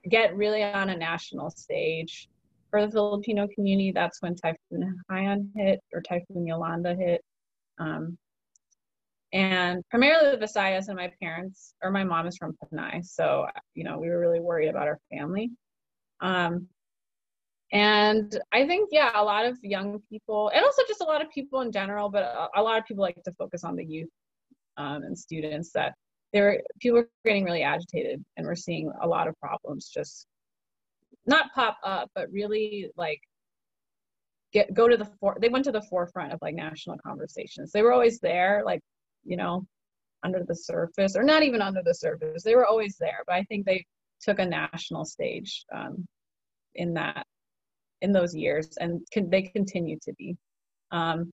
get 0.07 0.35
really 0.35 0.63
on 0.63 0.89
a 0.89 0.97
national 0.97 1.51
stage. 1.51 2.27
For 2.69 2.85
the 2.85 2.91
Filipino 2.91 3.47
community, 3.55 3.91
that's 3.91 4.21
when 4.21 4.35
Typhoon 4.35 5.01
Haiyan 5.09 5.49
hit 5.55 5.79
or 5.91 6.01
Typhoon 6.01 6.45
Yolanda 6.45 6.95
hit. 6.95 7.21
Um, 7.79 8.17
and 9.31 9.83
primarily 9.89 10.35
the 10.35 10.43
Visayas 10.45 10.87
and 10.87 10.97
my 10.97 11.11
parents, 11.21 11.73
or 11.83 11.91
my 11.91 12.03
mom 12.03 12.27
is 12.27 12.37
from 12.37 12.55
Panay. 12.71 13.01
So, 13.03 13.45
you 13.75 13.83
know, 13.83 13.99
we 13.99 14.09
were 14.09 14.19
really 14.19 14.39
worried 14.39 14.69
about 14.69 14.87
our 14.87 14.99
family. 15.11 15.51
Um, 16.21 16.67
and 17.71 18.39
I 18.51 18.65
think, 18.65 18.89
yeah, 18.91 19.11
a 19.13 19.23
lot 19.23 19.45
of 19.45 19.57
young 19.61 20.01
people, 20.09 20.49
and 20.55 20.65
also 20.65 20.81
just 20.87 21.01
a 21.01 21.05
lot 21.05 21.23
of 21.23 21.29
people 21.29 21.61
in 21.61 21.71
general, 21.71 22.09
but 22.09 22.23
a, 22.23 22.59
a 22.59 22.63
lot 22.63 22.79
of 22.79 22.85
people 22.85 23.03
like 23.03 23.21
to 23.23 23.31
focus 23.33 23.63
on 23.63 23.75
the 23.75 23.85
youth 23.85 24.09
um, 24.77 25.03
and 25.03 25.17
students 25.17 25.71
that 25.73 25.93
there 26.33 26.61
people 26.79 26.99
are 26.99 27.09
getting 27.25 27.43
really 27.43 27.63
agitated 27.63 28.23
and 28.37 28.45
we're 28.45 28.55
seeing 28.55 28.91
a 29.01 29.07
lot 29.07 29.27
of 29.27 29.39
problems 29.39 29.89
just 29.89 30.27
not 31.25 31.51
pop 31.53 31.77
up, 31.83 32.09
but 32.15 32.31
really 32.31 32.89
like 32.97 33.19
get 34.53 34.73
go 34.73 34.87
to 34.87 34.97
the 34.97 35.05
for 35.19 35.37
they 35.39 35.49
went 35.49 35.65
to 35.65 35.71
the 35.71 35.81
forefront 35.81 36.33
of 36.33 36.39
like 36.41 36.55
national 36.55 36.97
conversations. 37.05 37.71
They 37.71 37.81
were 37.81 37.93
always 37.93 38.19
there, 38.19 38.63
like, 38.65 38.81
you 39.29 39.37
know, 39.37 39.65
under 40.23 40.43
the 40.47 40.55
surface, 40.55 41.15
or 41.15 41.23
not 41.23 41.43
even 41.43 41.61
under 41.61 41.81
the 41.83 41.93
surface. 41.93 42.43
They 42.43 42.55
were 42.55 42.65
always 42.65 42.97
there, 42.99 43.23
but 43.27 43.35
I 43.35 43.43
think 43.43 43.65
they 43.65 43.85
took 44.21 44.39
a 44.39 44.45
national 44.45 45.05
stage 45.05 45.65
um, 45.73 46.05
in 46.75 46.93
that 46.95 47.25
in 48.01 48.11
those 48.11 48.33
years 48.33 48.69
and 48.79 49.01
can, 49.11 49.29
they 49.29 49.43
continue 49.43 49.97
to 50.03 50.13
be. 50.17 50.35
Um, 50.91 51.31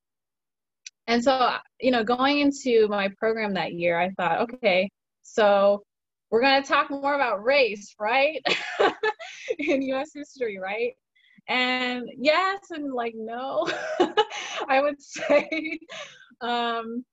and 1.09 1.23
so 1.23 1.55
you 1.81 1.93
know 1.93 2.03
going 2.03 2.41
into 2.41 2.89
my 2.89 3.09
program 3.17 3.55
that 3.55 3.73
year 3.75 3.97
i 3.97 4.11
thought 4.11 4.41
okay 4.41 4.91
so 5.23 5.81
we're 6.31 6.41
going 6.41 6.63
to 6.63 6.69
talk 6.69 6.91
more 6.91 7.15
about 7.15 7.45
race 7.45 7.95
right? 7.99 8.45
In 9.59 9.83
us 9.95 10.11
history 10.15 10.59
right? 10.59 10.93
And 11.49 12.09
yes 12.19 12.59
and 12.71 12.93
like 12.93 13.15
no. 13.17 13.69
I 14.69 14.81
would 14.81 15.01
say 15.03 15.79
um, 16.41 17.05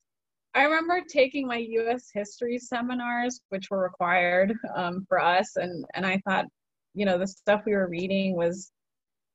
i 0.55 0.63
remember 0.63 1.01
taking 1.07 1.47
my 1.47 1.59
us 1.59 2.09
history 2.13 2.57
seminars 2.57 3.41
which 3.49 3.69
were 3.69 3.81
required 3.81 4.53
um, 4.75 5.05
for 5.07 5.19
us 5.19 5.55
and 5.55 5.85
and 5.93 6.05
i 6.05 6.19
thought 6.27 6.45
you 6.93 7.05
know 7.05 7.17
the 7.17 7.27
stuff 7.27 7.61
we 7.65 7.73
were 7.73 7.87
reading 7.87 8.35
was 8.35 8.71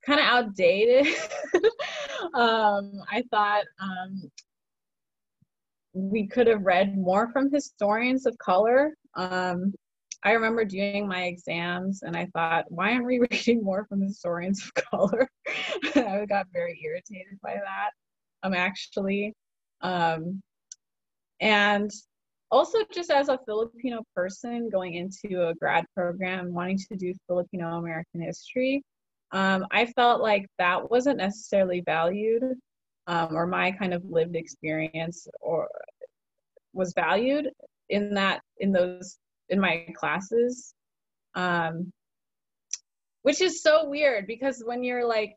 kind 0.05 0.21
of 0.21 0.27
outdated. 0.27 1.15
um, 2.35 2.93
I 3.11 3.23
thought 3.31 3.65
um, 3.81 4.31
we 5.93 6.27
could 6.27 6.47
have 6.47 6.63
read 6.63 6.97
more 6.97 7.31
from 7.33 7.51
historians 7.53 8.27
of 8.27 8.37
color. 8.39 8.95
Um, 9.15 9.75
I 10.25 10.33
remember 10.33 10.65
doing 10.65 11.07
my 11.07 11.25
exams 11.25 12.03
and 12.03 12.17
I 12.17 12.27
thought, 12.27 12.65
why 12.69 12.93
aren't 12.93 13.07
we 13.07 13.19
reading 13.31 13.63
more 13.63 13.87
from 13.89 14.01
historians 14.01 14.63
of 14.65 14.85
color? 14.85 15.29
I 15.95 16.25
got 16.29 16.47
very 16.53 16.81
irritated 16.85 17.39
by 17.43 17.55
that, 17.55 17.91
um, 18.43 18.55
actually. 18.55 19.35
Um, 19.81 20.41
and 21.41 21.91
also 22.51 22.79
just 22.93 23.11
as 23.11 23.29
a 23.29 23.39
Filipino 23.47 24.03
person 24.15 24.71
going 24.71 24.95
into 24.95 25.49
a 25.49 25.55
grad 25.55 25.85
program, 25.95 26.53
wanting 26.53 26.79
to 26.79 26.97
do 26.97 27.13
Filipino 27.27 27.79
American 27.79 28.21
history, 28.21 28.83
um, 29.33 29.67
I 29.71 29.87
felt 29.87 30.23
like 30.23 30.47
that 30.59 30.91
wasn't 30.91 31.19
necessarily 31.19 31.83
valued 31.85 32.43
um, 33.07 33.37
or 33.37 33.47
my 33.47 33.73
kind 33.73 33.93
of 33.93 34.05
lived 34.05 34.37
experience 34.37 35.27
or 35.41 35.69
was 36.73 36.93
valued 36.95 37.51
in 37.89 38.15
that 38.15 38.41
in 38.59 38.73
those 38.73 39.19
in 39.49 39.61
my 39.61 39.87
classes. 39.97 40.75
Um, 41.35 41.93
which 43.23 43.41
is 43.43 43.63
so 43.63 43.87
weird 43.89 44.27
because 44.27 44.63
when 44.65 44.83
you're 44.83 45.07
like 45.07 45.35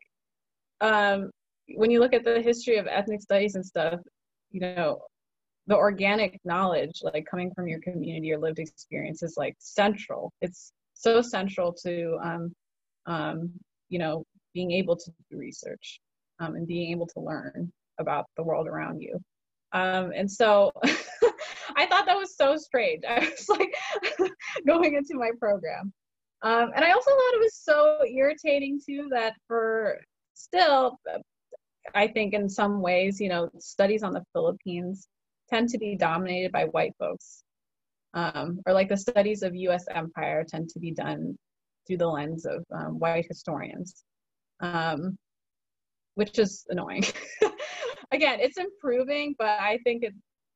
um, 0.80 1.30
when 1.74 1.90
you 1.90 2.00
look 2.00 2.14
at 2.14 2.24
the 2.24 2.40
history 2.40 2.78
of 2.78 2.86
ethnic 2.86 3.20
studies 3.20 3.54
and 3.54 3.64
stuff 3.64 4.00
you 4.50 4.60
know 4.60 5.00
the 5.66 5.76
organic 5.76 6.40
knowledge 6.44 7.00
like 7.02 7.24
coming 7.30 7.52
from 7.54 7.68
your 7.68 7.80
community 7.80 8.32
or 8.32 8.38
lived 8.38 8.58
experience 8.58 9.22
is 9.22 9.34
like 9.36 9.54
central 9.58 10.32
it's 10.40 10.72
so 10.94 11.20
central 11.20 11.72
to 11.72 12.18
um, 12.22 12.52
um, 13.06 13.50
you 13.88 13.98
know, 13.98 14.24
being 14.54 14.70
able 14.72 14.96
to 14.96 15.10
do 15.30 15.36
research 15.36 16.00
um, 16.40 16.54
and 16.54 16.66
being 16.66 16.90
able 16.92 17.06
to 17.06 17.20
learn 17.20 17.70
about 17.98 18.26
the 18.36 18.42
world 18.42 18.66
around 18.66 19.00
you. 19.00 19.18
Um, 19.72 20.12
and 20.14 20.30
so 20.30 20.72
I 21.76 21.86
thought 21.86 22.06
that 22.06 22.16
was 22.16 22.36
so 22.36 22.56
strange. 22.56 23.04
I 23.08 23.20
was 23.20 23.48
like 23.48 23.74
going 24.66 24.94
into 24.94 25.14
my 25.14 25.30
program. 25.38 25.92
Um, 26.42 26.70
and 26.74 26.84
I 26.84 26.90
also 26.90 27.10
thought 27.10 27.34
it 27.34 27.40
was 27.40 27.54
so 27.54 27.98
irritating 28.04 28.80
too 28.84 29.08
that 29.12 29.34
for 29.46 30.00
still, 30.34 30.98
I 31.94 32.08
think 32.08 32.34
in 32.34 32.48
some 32.48 32.82
ways, 32.82 33.20
you 33.20 33.28
know, 33.28 33.48
studies 33.58 34.02
on 34.02 34.12
the 34.12 34.24
Philippines 34.32 35.06
tend 35.52 35.68
to 35.68 35.78
be 35.78 35.96
dominated 35.96 36.52
by 36.52 36.64
white 36.66 36.94
folks. 36.98 37.44
Um, 38.14 38.60
or 38.66 38.72
like 38.72 38.88
the 38.88 38.96
studies 38.96 39.42
of 39.42 39.54
US 39.54 39.84
empire 39.90 40.44
tend 40.48 40.68
to 40.70 40.78
be 40.78 40.90
done 40.90 41.36
through 41.86 41.98
the 41.98 42.06
lens 42.06 42.44
of 42.44 42.64
um, 42.74 42.98
white 42.98 43.26
historians, 43.28 44.04
um, 44.60 45.16
which 46.14 46.38
is 46.38 46.64
annoying. 46.68 47.04
Again, 48.12 48.38
it's 48.40 48.58
improving, 48.58 49.34
but 49.38 49.48
I 49.48 49.78
think 49.84 50.04
it 50.04 50.14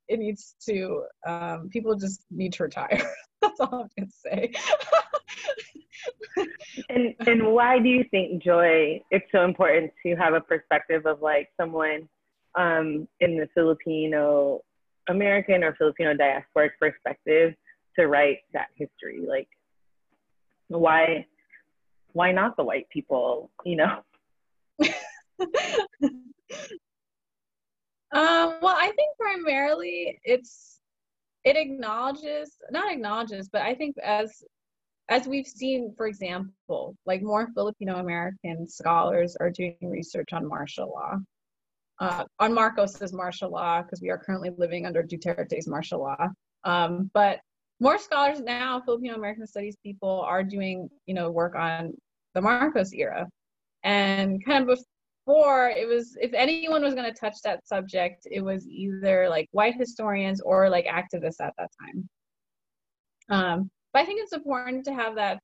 it 0.08 0.18
needs 0.20 0.54
to. 0.68 1.02
Um, 1.26 1.68
people 1.70 1.96
just 1.96 2.22
need 2.30 2.52
to 2.54 2.64
retire. 2.64 3.02
That's 3.42 3.58
all 3.60 3.82
I'm 3.82 3.88
gonna 3.98 4.10
say. 4.10 4.52
and 6.90 7.14
and 7.26 7.46
why 7.52 7.78
do 7.78 7.88
you 7.88 8.04
think 8.10 8.42
Joy? 8.42 9.00
It's 9.10 9.26
so 9.32 9.44
important 9.44 9.92
to 10.04 10.14
have 10.14 10.34
a 10.34 10.40
perspective 10.40 11.06
of 11.06 11.22
like 11.22 11.48
someone 11.58 12.08
um, 12.56 13.08
in 13.20 13.36
the 13.36 13.48
Filipino 13.54 14.60
American 15.08 15.62
or 15.64 15.74
Filipino 15.74 16.14
diasporic 16.14 16.70
perspective 16.80 17.54
to 17.98 18.06
write 18.08 18.38
that 18.52 18.68
history. 18.76 19.24
Like, 19.26 19.48
why 20.68 21.26
why 22.12 22.32
not 22.32 22.56
the 22.56 22.64
white 22.64 22.88
people 22.90 23.50
you 23.64 23.76
know 23.76 24.00
um, 28.12 28.54
well 28.62 28.76
i 28.76 28.92
think 28.96 29.16
primarily 29.18 30.18
it's 30.24 30.80
it 31.44 31.56
acknowledges 31.56 32.56
not 32.70 32.90
acknowledges 32.90 33.48
but 33.52 33.62
i 33.62 33.74
think 33.74 33.94
as 34.02 34.42
as 35.08 35.28
we've 35.28 35.46
seen 35.46 35.92
for 35.96 36.06
example 36.06 36.96
like 37.06 37.22
more 37.22 37.48
filipino 37.54 37.96
american 37.96 38.66
scholars 38.66 39.36
are 39.38 39.50
doing 39.50 39.76
research 39.82 40.32
on 40.32 40.48
martial 40.48 40.88
law 40.88 41.16
uh, 42.00 42.24
on 42.38 42.52
marcos's 42.52 43.12
martial 43.12 43.50
law 43.50 43.82
because 43.82 44.00
we 44.00 44.10
are 44.10 44.18
currently 44.18 44.50
living 44.58 44.86
under 44.86 45.02
duterte's 45.02 45.66
martial 45.66 46.00
law 46.00 46.28
um, 46.64 47.10
but 47.14 47.40
more 47.80 47.98
scholars 47.98 48.40
now, 48.40 48.80
Filipino 48.80 49.14
American 49.14 49.46
Studies 49.46 49.76
people, 49.82 50.22
are 50.22 50.42
doing 50.42 50.88
you 51.06 51.14
know 51.14 51.30
work 51.30 51.54
on 51.54 51.94
the 52.34 52.40
Marcos 52.40 52.92
era, 52.92 53.26
and 53.84 54.44
kind 54.44 54.68
of 54.68 54.78
before 55.26 55.68
it 55.68 55.86
was 55.86 56.16
if 56.20 56.32
anyone 56.34 56.82
was 56.82 56.94
going 56.94 57.12
to 57.12 57.18
touch 57.18 57.36
that 57.44 57.66
subject, 57.66 58.26
it 58.30 58.40
was 58.40 58.66
either 58.68 59.28
like 59.28 59.48
white 59.52 59.76
historians 59.76 60.40
or 60.40 60.70
like 60.70 60.86
activists 60.86 61.40
at 61.40 61.54
that 61.58 61.70
time. 61.80 62.08
Um, 63.28 63.70
but 63.92 64.02
I 64.02 64.06
think 64.06 64.20
it's 64.22 64.32
important 64.32 64.84
to 64.86 64.94
have 64.94 65.14
that 65.16 65.38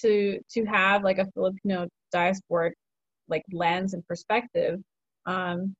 to 0.00 0.38
to 0.52 0.64
have 0.64 1.02
like 1.04 1.18
a 1.18 1.26
Filipino 1.34 1.88
diasporic 2.14 2.72
like 3.28 3.42
lens 3.52 3.94
and 3.94 4.06
perspective 4.06 4.80
um, 5.26 5.74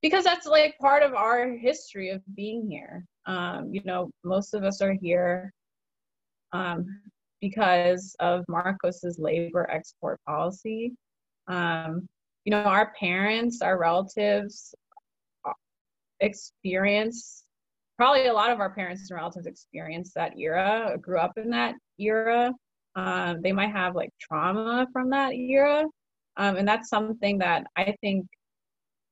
because 0.00 0.24
that's 0.24 0.46
like 0.46 0.76
part 0.80 1.02
of 1.02 1.14
our 1.14 1.50
history 1.50 2.10
of 2.10 2.20
being 2.34 2.68
here 2.68 3.04
um, 3.26 3.72
you 3.72 3.82
know, 3.84 4.10
most 4.24 4.54
of 4.54 4.64
us 4.64 4.80
are 4.80 4.92
here 4.92 5.52
um, 6.52 6.86
because 7.40 8.14
of 8.20 8.44
Marcos's 8.48 9.18
labor 9.18 9.68
export 9.70 10.20
policy. 10.26 10.92
Um, 11.48 12.08
you 12.44 12.50
know, 12.50 12.58
our 12.58 12.92
parents, 12.98 13.62
our 13.62 13.78
relatives 13.78 14.74
uh, 15.44 15.52
experience 16.20 17.44
probably 17.96 18.26
a 18.26 18.32
lot 18.32 18.50
of 18.50 18.58
our 18.58 18.74
parents 18.74 19.08
and 19.10 19.16
relatives 19.16 19.46
experienced 19.46 20.14
that 20.14 20.36
era, 20.36 20.96
grew 21.00 21.18
up 21.18 21.32
in 21.36 21.50
that 21.50 21.74
era. 21.98 22.52
Um, 22.96 23.40
they 23.42 23.52
might 23.52 23.70
have 23.70 23.94
like 23.94 24.10
trauma 24.20 24.86
from 24.92 25.10
that 25.10 25.34
era. 25.34 25.84
Um, 26.36 26.56
and 26.56 26.66
that's 26.66 26.88
something 26.88 27.38
that 27.38 27.64
I 27.76 27.94
think 28.00 28.26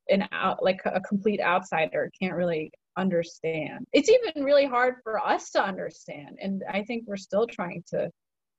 an 0.09 0.27
out 0.33 0.63
like 0.63 0.81
a 0.85 1.01
complete 1.01 1.41
outsider 1.41 2.11
can't 2.21 2.35
really 2.35 2.71
understand. 2.97 3.87
It's 3.93 4.09
even 4.09 4.45
really 4.45 4.67
hard 4.67 4.97
for 5.03 5.19
us 5.19 5.51
to 5.53 5.63
understand. 5.63 6.39
And 6.41 6.63
I 6.69 6.83
think 6.83 7.05
we're 7.07 7.17
still 7.17 7.47
trying 7.47 7.85
to 7.89 8.11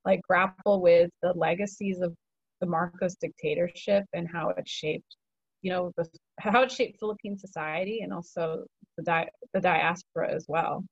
like 0.04 0.20
grapple 0.22 0.80
with 0.80 1.10
the 1.22 1.32
legacies 1.34 2.00
of 2.00 2.14
the 2.60 2.66
Marcos 2.66 3.16
dictatorship 3.16 4.04
and 4.12 4.26
how 4.32 4.50
it 4.50 4.68
shaped, 4.68 5.16
you 5.62 5.70
know, 5.70 5.92
the, 5.96 6.08
how 6.40 6.62
it 6.62 6.72
shaped 6.72 6.98
Philippine 6.98 7.36
society 7.36 8.00
and 8.02 8.12
also 8.12 8.64
the, 8.96 9.02
di- 9.02 9.30
the 9.52 9.60
diaspora 9.60 10.32
as 10.32 10.46
well. 10.48 10.84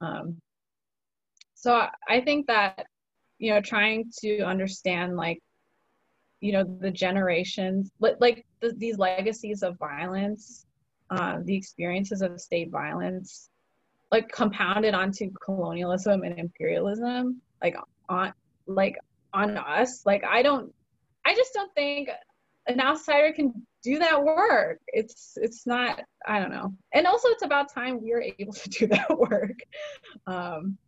Um, 0.00 0.36
so 1.54 1.86
I 2.08 2.20
think 2.20 2.46
that, 2.46 2.86
you 3.38 3.52
know, 3.52 3.60
trying 3.60 4.10
to 4.20 4.40
understand 4.40 5.16
like, 5.16 5.40
you 6.40 6.52
know, 6.52 6.64
the 6.80 6.90
generations, 6.90 7.90
like 8.00 8.44
the, 8.60 8.72
these 8.76 8.98
legacies 8.98 9.62
of 9.62 9.78
violence, 9.78 10.66
uh, 11.10 11.38
the 11.44 11.54
experiences 11.54 12.22
of 12.22 12.40
state 12.40 12.70
violence, 12.70 13.48
like 14.10 14.30
compounded 14.30 14.94
onto 14.94 15.30
colonialism 15.44 16.22
and 16.22 16.38
imperialism, 16.38 17.40
like 17.62 17.76
on, 18.08 18.32
like 18.66 18.96
on 19.32 19.56
us. 19.56 20.04
Like 20.04 20.24
I 20.24 20.42
don't, 20.42 20.72
I 21.24 21.34
just 21.34 21.52
don't 21.54 21.72
think 21.74 22.10
an 22.66 22.80
outsider 22.80 23.32
can 23.32 23.66
do 23.82 23.98
that 23.98 24.22
work. 24.22 24.80
It's 24.88 25.36
it's 25.36 25.66
not 25.66 26.02
I 26.26 26.40
don't 26.40 26.50
know. 26.50 26.74
And 26.92 27.06
also 27.06 27.28
it's 27.28 27.44
about 27.44 27.72
time 27.72 28.02
we 28.02 28.12
are 28.12 28.24
able 28.38 28.52
to 28.54 28.68
do 28.70 28.86
that 28.88 29.18
work. 29.18 29.58
Um 30.26 30.78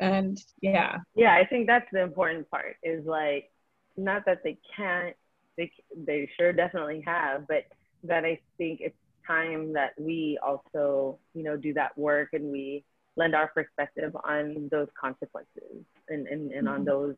and 0.00 0.38
yeah. 0.60 0.98
Yeah, 1.14 1.34
I 1.34 1.44
think 1.46 1.66
that's 1.66 1.90
the 1.92 2.02
important 2.02 2.50
part 2.50 2.76
is 2.82 3.04
like 3.06 3.51
not 3.96 4.24
that 4.26 4.42
they 4.42 4.58
can't 4.76 5.16
they 5.56 5.70
they 5.96 6.28
sure 6.38 6.52
definitely 6.52 7.02
have, 7.06 7.46
but 7.46 7.64
that 8.04 8.24
I 8.24 8.40
think 8.58 8.80
it's 8.80 8.96
time 9.26 9.72
that 9.74 9.92
we 9.98 10.38
also, 10.44 11.18
you 11.34 11.42
know, 11.42 11.56
do 11.56 11.72
that 11.74 11.96
work 11.96 12.30
and 12.32 12.50
we 12.50 12.84
lend 13.16 13.34
our 13.34 13.48
perspective 13.48 14.16
on 14.24 14.68
those 14.70 14.88
consequences 14.98 15.84
and, 16.08 16.26
and, 16.26 16.50
and 16.52 16.66
mm-hmm. 16.66 16.74
on 16.74 16.84
those 16.84 17.14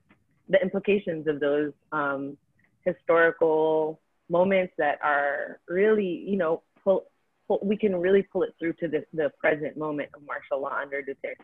the 0.48 0.60
implications 0.60 1.26
of 1.26 1.40
those 1.40 1.72
um, 1.92 2.36
historical 2.84 4.00
moments 4.28 4.74
that 4.76 4.98
are 5.02 5.60
really, 5.68 6.24
you 6.26 6.36
know, 6.36 6.62
pull, 6.82 7.04
pull, 7.48 7.60
we 7.62 7.76
can 7.76 7.96
really 7.96 8.22
pull 8.22 8.42
it 8.42 8.54
through 8.58 8.74
to 8.74 8.88
the, 8.88 9.04
the 9.14 9.30
present 9.38 9.76
moment 9.76 10.10
of 10.14 10.20
martial 10.26 10.60
law 10.60 10.76
under 10.82 11.00
Duterte. 11.00 11.36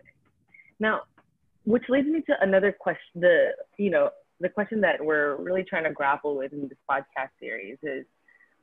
Now, 0.79 1.03
which 1.65 1.85
leads 1.89 2.09
me 2.09 2.21
to 2.23 2.35
another 2.43 2.73
question, 2.79 3.21
the, 3.23 3.53
you 3.79 3.91
know, 3.91 4.11
the 4.41 4.49
question 4.49 4.81
that 4.81 5.05
we're 5.05 5.37
really 5.37 5.63
trying 5.63 5.85
to 5.85 5.93
grapple 5.93 6.37
with 6.37 6.53
in 6.53 6.69
this 6.69 6.79
podcast 6.91 7.31
series 7.39 7.79
is, 7.83 8.05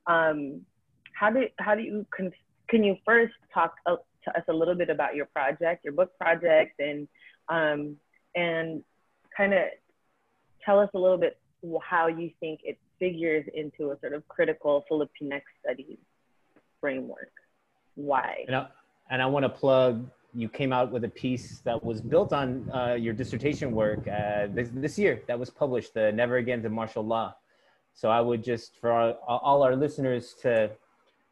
um, 0.07 0.61
how 1.13 1.29
do, 1.29 1.45
how 1.59 1.75
do 1.75 1.81
you, 1.81 2.05
con- 2.15 2.31
can 2.69 2.83
you 2.83 2.95
first 3.05 3.33
talk 3.53 3.75
to 3.85 3.93
us 3.93 4.43
a 4.49 4.53
little 4.53 4.75
bit 4.75 4.89
about 4.89 5.15
your 5.15 5.25
project, 5.27 5.83
your 5.83 5.93
book 5.93 6.17
project, 6.19 6.79
and, 6.79 7.07
um, 7.49 7.95
and 8.35 8.83
kind 9.35 9.53
of 9.53 9.61
tell 10.65 10.79
us 10.79 10.89
a 10.93 10.97
little 10.97 11.17
bit 11.17 11.39
how 11.83 12.07
you 12.07 12.31
think 12.39 12.59
it 12.63 12.77
figures 12.99 13.45
into 13.53 13.91
a 13.91 13.99
sort 13.99 14.13
of 14.13 14.27
critical 14.27 14.85
Filipinx 14.91 15.41
studies 15.63 15.97
framework. 16.79 17.31
Why? 17.95 18.45
And 18.47 18.55
I, 18.55 18.67
and 19.09 19.21
I 19.21 19.25
want 19.25 19.43
to 19.43 19.49
plug, 19.49 20.09
you 20.37 20.47
came 20.47 20.71
out 20.71 20.91
with 20.91 21.03
a 21.03 21.09
piece 21.09 21.59
that 21.65 21.83
was 21.83 21.99
built 21.99 22.31
on 22.31 22.69
uh, 22.71 22.93
your 22.93 23.13
dissertation 23.13 23.71
work 23.71 24.07
uh, 24.07 24.47
this, 24.53 24.69
this 24.71 24.99
year 24.99 25.23
that 25.27 25.37
was 25.37 25.49
published, 25.49 25.93
the 25.95 26.11
Never 26.11 26.37
Again 26.37 26.61
to 26.61 26.69
Martial 26.69 27.03
Law. 27.03 27.35
So 27.93 28.09
I 28.09 28.21
would 28.21 28.43
just, 28.43 28.75
for 28.79 28.91
our, 28.91 29.13
all 29.27 29.63
our 29.63 29.75
listeners 29.75 30.35
to, 30.43 30.69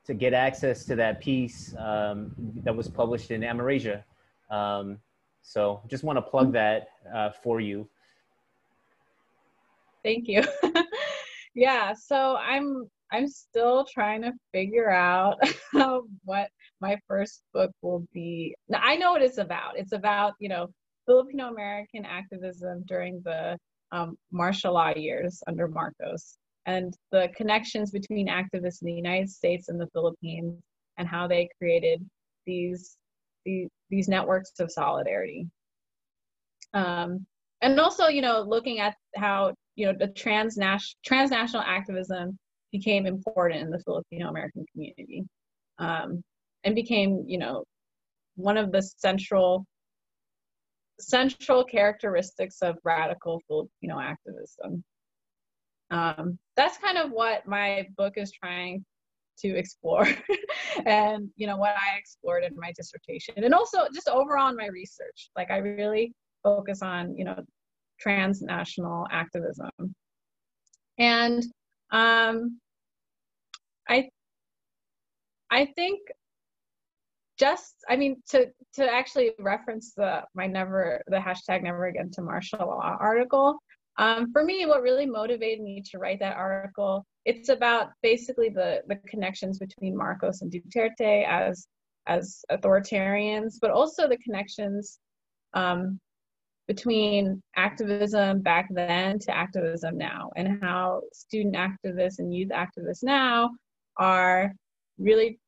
to 0.05 0.13
get 0.15 0.33
access 0.33 0.85
to 0.85 0.95
that 0.95 1.21
piece 1.21 1.75
um, 1.77 2.31
that 2.63 2.75
was 2.75 2.87
published 2.87 3.29
in 3.29 3.41
Amerasia. 3.41 4.03
Um, 4.49 4.97
so 5.43 5.81
just 5.87 6.03
want 6.03 6.17
to 6.17 6.23
plug 6.23 6.51
that 6.53 6.87
uh, 7.13 7.29
for 7.43 7.61
you. 7.61 7.87
Thank 10.03 10.27
you. 10.27 10.43
yeah 11.55 11.93
so 11.93 12.35
i'm 12.35 12.89
i'm 13.11 13.27
still 13.27 13.85
trying 13.91 14.21
to 14.21 14.33
figure 14.51 14.91
out 14.91 15.37
what 16.25 16.49
my 16.81 16.97
first 17.07 17.41
book 17.53 17.71
will 17.81 18.05
be 18.13 18.55
now, 18.69 18.79
i 18.83 18.95
know 18.95 19.11
what 19.11 19.21
it's 19.21 19.37
about. 19.37 19.77
It's 19.77 19.93
about 19.93 20.33
you 20.39 20.49
know 20.49 20.67
filipino 21.05 21.49
american 21.49 22.03
activism 22.03 22.83
during 22.87 23.21
the 23.23 23.57
um, 23.91 24.17
martial 24.31 24.73
law 24.73 24.91
years 24.95 25.41
under 25.47 25.67
marcos 25.67 26.37
and 26.65 26.95
the 27.11 27.29
connections 27.35 27.91
between 27.91 28.27
activists 28.27 28.81
in 28.81 28.87
the 28.87 28.93
united 28.93 29.29
states 29.29 29.69
and 29.69 29.79
the 29.79 29.87
philippines 29.93 30.59
and 30.97 31.07
how 31.07 31.27
they 31.27 31.47
created 31.59 32.03
these 32.45 32.97
these, 33.45 33.69
these 33.89 34.07
networks 34.07 34.51
of 34.59 34.71
solidarity. 34.71 35.47
Um, 36.73 37.25
and 37.61 37.79
also 37.79 38.07
you 38.07 38.21
know 38.21 38.41
looking 38.41 38.79
at 38.79 38.95
how 39.15 39.53
you 39.75 39.85
know 39.85 39.93
the 39.97 40.07
transnational 40.09 40.95
transnational 41.05 41.63
activism 41.65 42.37
became 42.71 43.05
important 43.05 43.61
in 43.61 43.69
the 43.69 43.79
Filipino 43.79 44.27
American 44.27 44.65
community, 44.73 45.23
um, 45.79 46.21
and 46.65 46.75
became 46.75 47.23
you 47.27 47.37
know 47.37 47.63
one 48.35 48.57
of 48.57 48.71
the 48.71 48.81
central 48.81 49.65
central 50.99 51.63
characteristics 51.63 52.57
of 52.61 52.77
radical 52.83 53.41
Filipino 53.47 53.99
activism. 53.99 54.83
Um, 55.91 56.39
that's 56.55 56.77
kind 56.77 56.97
of 56.97 57.11
what 57.11 57.45
my 57.47 57.87
book 57.97 58.13
is 58.17 58.31
trying 58.31 58.83
to 59.39 59.55
explore 59.57 60.07
and 60.85 61.29
you 61.35 61.45
know 61.45 61.57
what 61.57 61.75
i 61.75 61.97
explored 61.97 62.45
in 62.45 62.55
my 62.55 62.71
dissertation 62.71 63.33
and 63.35 63.53
also 63.53 63.79
just 63.93 64.07
overall 64.07 64.47
in 64.47 64.55
my 64.55 64.67
research 64.67 65.29
like 65.35 65.51
i 65.51 65.57
really 65.57 66.13
focus 66.41 66.81
on 66.81 67.13
you 67.17 67.25
know 67.25 67.43
transnational 67.99 69.07
activism. 69.11 69.69
And 70.97 71.43
um, 71.91 72.59
I, 73.87 74.09
I 75.51 75.65
think 75.75 75.99
just, 77.37 77.75
I 77.89 77.95
mean, 77.95 78.21
to 78.29 78.47
to 78.75 78.91
actually 78.91 79.31
reference 79.39 79.93
the 79.93 80.23
my 80.35 80.47
never 80.47 81.01
the 81.07 81.17
hashtag 81.17 81.63
never 81.63 81.85
again 81.85 82.09
to 82.11 82.21
martial 82.21 82.59
law 82.59 82.97
article. 82.99 83.57
Um, 83.97 84.31
for 84.31 84.43
me, 84.43 84.65
what 84.65 84.81
really 84.81 85.05
motivated 85.05 85.63
me 85.63 85.81
to 85.91 85.99
write 85.99 86.19
that 86.19 86.35
article, 86.35 87.05
it's 87.23 87.49
about 87.49 87.89
basically 88.01 88.49
the 88.49 88.81
the 88.87 88.97
connections 89.07 89.59
between 89.59 89.95
Marcos 89.97 90.41
and 90.41 90.51
Duterte 90.51 91.25
as 91.27 91.67
as 92.07 92.43
authoritarians, 92.51 93.55
but 93.61 93.71
also 93.71 94.07
the 94.07 94.17
connections 94.17 94.99
um, 95.53 95.99
between 96.67 97.41
activism 97.55 98.41
back 98.41 98.67
then 98.71 99.19
to 99.19 99.35
activism 99.35 99.97
now 99.97 100.31
and 100.35 100.61
how 100.61 101.01
student 101.13 101.55
activists 101.55 102.19
and 102.19 102.33
youth 102.33 102.49
activists 102.49 103.03
now 103.03 103.49
are 103.97 104.51
really 104.97 105.39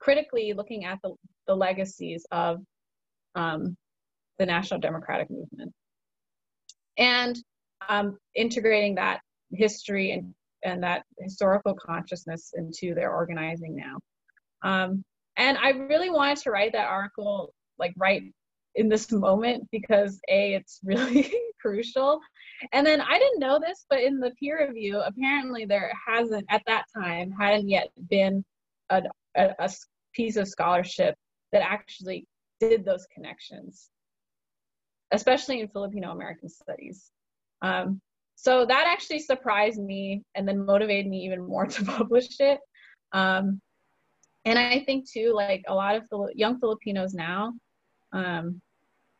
critically 0.00 0.52
looking 0.52 0.84
at 0.84 0.98
the, 1.02 1.14
the 1.46 1.54
legacies 1.54 2.26
of 2.30 2.60
um, 3.34 3.76
the 4.38 4.46
national 4.46 4.80
democratic 4.80 5.30
movement. 5.30 5.72
And 6.98 7.36
um, 7.88 8.18
integrating 8.34 8.94
that 8.96 9.20
history 9.52 10.12
and, 10.12 10.34
and 10.64 10.82
that 10.82 11.04
historical 11.18 11.74
consciousness 11.74 12.52
into 12.56 12.94
their 12.94 13.12
organizing 13.12 13.76
now. 13.76 13.98
Um, 14.62 15.04
and 15.36 15.58
i 15.58 15.70
really 15.70 16.10
wanted 16.10 16.38
to 16.38 16.50
write 16.50 16.72
that 16.72 16.88
article 16.88 17.52
like 17.78 17.94
right 17.96 18.22
in 18.74 18.88
this 18.88 19.10
moment 19.12 19.66
because 19.70 20.20
a 20.28 20.54
it's 20.54 20.80
really 20.84 21.32
crucial. 21.60 22.20
And 22.72 22.86
then 22.86 23.00
i 23.00 23.18
didn't 23.18 23.40
know 23.40 23.58
this 23.60 23.84
but 23.88 24.00
in 24.00 24.18
the 24.18 24.32
peer 24.40 24.66
review 24.66 25.00
apparently 25.00 25.64
there 25.64 25.92
hasn't 26.06 26.46
at 26.48 26.62
that 26.66 26.84
time 26.96 27.30
hadn't 27.30 27.68
yet 27.68 27.88
been 28.08 28.44
a, 28.90 29.02
a, 29.36 29.54
a 29.58 29.70
piece 30.14 30.36
of 30.36 30.48
scholarship 30.48 31.14
that 31.52 31.62
actually 31.62 32.26
did 32.60 32.84
those 32.84 33.06
connections 33.14 33.90
especially 35.12 35.60
in 35.60 35.68
filipino 35.68 36.10
american 36.12 36.48
studies 36.48 37.10
um, 37.62 38.00
so 38.34 38.66
that 38.66 38.84
actually 38.86 39.18
surprised 39.18 39.80
me 39.80 40.22
and 40.34 40.46
then 40.46 40.64
motivated 40.64 41.06
me 41.06 41.24
even 41.24 41.42
more 41.42 41.66
to 41.66 41.84
publish 41.84 42.40
it 42.40 42.60
um, 43.12 43.60
and 44.44 44.58
i 44.58 44.80
think 44.80 45.08
too 45.08 45.32
like 45.34 45.62
a 45.68 45.74
lot 45.74 45.96
of 45.96 46.02
young 46.34 46.58
filipinos 46.58 47.14
now 47.14 47.52
um, 48.12 48.60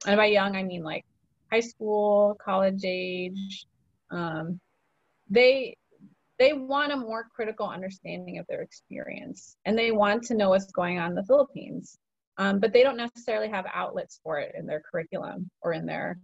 and 0.06 0.16
by 0.16 0.26
young, 0.26 0.56
I 0.56 0.62
mean 0.62 0.82
like 0.82 1.04
high 1.50 1.56
high 1.56 1.60
school, 1.60 2.36
college 2.42 2.82
age, 2.84 3.66
um, 4.10 4.60
they 5.28 5.76
they 6.38 6.52
want 6.52 6.92
a 6.92 6.96
more 6.96 7.26
critical 7.34 7.66
understanding 7.66 8.38
of 8.38 8.46
their 8.46 8.60
experience 8.60 9.56
and 9.64 9.78
they 9.78 9.90
want 9.90 10.22
to 10.24 10.34
know 10.34 10.50
what's 10.50 10.70
going 10.70 10.98
on 10.98 11.10
in 11.10 11.14
the 11.14 11.24
Philippines. 11.24 11.98
Um, 12.38 12.60
but 12.60 12.72
they 12.72 12.82
don't 12.82 12.96
necessarily 12.96 13.48
have 13.48 13.64
outlets 13.72 14.20
for 14.22 14.38
it 14.38 14.54
in 14.58 14.66
their 14.66 14.82
curriculum 14.90 15.48
or 15.62 15.72
in 15.72 15.86
their 15.86 16.18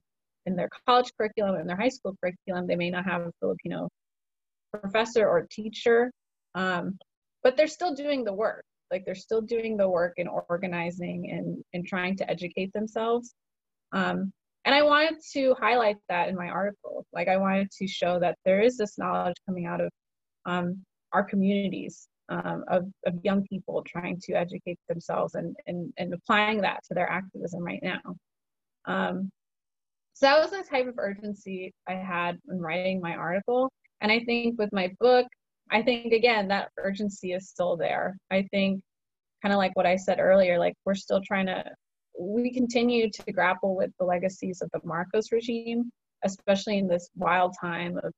in 0.45 0.57
their 0.57 0.69
college 0.87 1.11
curriculum 1.17 1.61
in 1.61 1.67
their 1.67 1.77
high 1.77 1.89
school 1.89 2.15
curriculum. 2.21 2.67
They 2.67 2.77
may 2.77 2.91
not 2.91 3.05
have 3.05 3.23
a 3.23 3.33
filipino 3.41 3.89
professor 4.73 5.27
or 5.27 5.47
teacher 5.51 6.11
um, 6.55 6.99
but 7.43 7.57
they're 7.57 7.67
still 7.67 7.95
doing 7.95 8.25
the 8.25 8.33
work. 8.33 8.65
Like 8.91 9.05
they're 9.05 9.15
still 9.15 9.41
doing 9.41 9.77
the 9.77 9.89
work 9.89 10.15
in 10.17 10.29
organizing 10.29 11.31
and, 11.31 11.63
and 11.73 11.87
trying 11.87 12.17
to 12.19 12.31
educate 12.31 12.73
themselves. 12.73 13.35
Um, 13.93 14.33
and 14.65 14.75
i 14.77 14.83
wanted 14.83 15.19
to 15.33 15.57
highlight 15.61 15.97
that 16.09 16.29
in 16.29 16.37
my 16.37 16.49
article. 16.49 17.05
Like 17.13 17.29
i 17.29 17.37
wanted 17.37 17.71
to 17.79 17.87
show 17.87 18.21
that 18.21 18.37
there 18.45 18.61
is 18.61 18.77
this 18.77 18.99
knowledge 18.99 19.37
coming 19.47 19.67
out 19.67 19.81
of 19.81 19.91
um, 20.47 20.83
our 21.13 21.25
communities 21.25 22.07
um, 22.29 22.65
of, 22.69 22.85
of 23.07 23.15
young 23.23 23.45
people 23.47 23.83
trying 23.87 24.19
to 24.23 24.33
educate 24.33 24.79
themselves 24.89 25.35
and, 25.35 25.55
and, 25.67 25.93
and 25.99 26.15
applying 26.15 26.61
that 26.61 26.81
to 26.89 26.95
their 26.95 27.09
activism 27.09 27.63
right 27.63 27.83
now 27.83 28.01
um, 28.87 29.31
so 30.15 30.27
that 30.27 30.41
was 30.41 30.51
the 30.51 30.69
type 30.69 30.87
of 30.87 30.99
urgency 30.99 31.73
i 31.89 31.95
had 31.95 32.39
when 32.45 32.61
writing 32.61 33.01
my 33.01 33.15
article 33.15 33.71
and 34.01 34.13
i 34.13 34.21
think 34.21 34.59
with 34.59 34.73
my 34.73 34.91
book 35.01 35.27
I 35.73 35.83
think 35.83 36.13
again 36.13 36.49
that 36.49 36.71
urgency 36.77 37.33
is 37.33 37.49
still 37.49 37.77
there. 37.77 38.17
I 38.31 38.47
think 38.51 38.81
kind 39.43 39.53
of 39.53 39.59
like 39.59 39.75
what 39.75 39.87
I 39.87 39.97
said 39.97 40.21
earlier, 40.21 40.59
like 40.59 40.75
we're 40.85 40.95
still 40.95 41.21
trying 41.27 41.47
to 41.47 41.65
we 42.19 42.53
continue 42.53 43.11
to 43.11 43.33
grapple 43.33 43.75
with 43.75 43.91
the 43.99 44.05
legacies 44.05 44.61
of 44.61 44.71
the 44.73 44.81
Marcos 44.85 45.33
regime, 45.33 45.91
especially 46.25 46.79
in 46.79 46.87
this 46.87 47.09
wild 47.17 47.55
time 47.61 47.99
of 48.03 48.13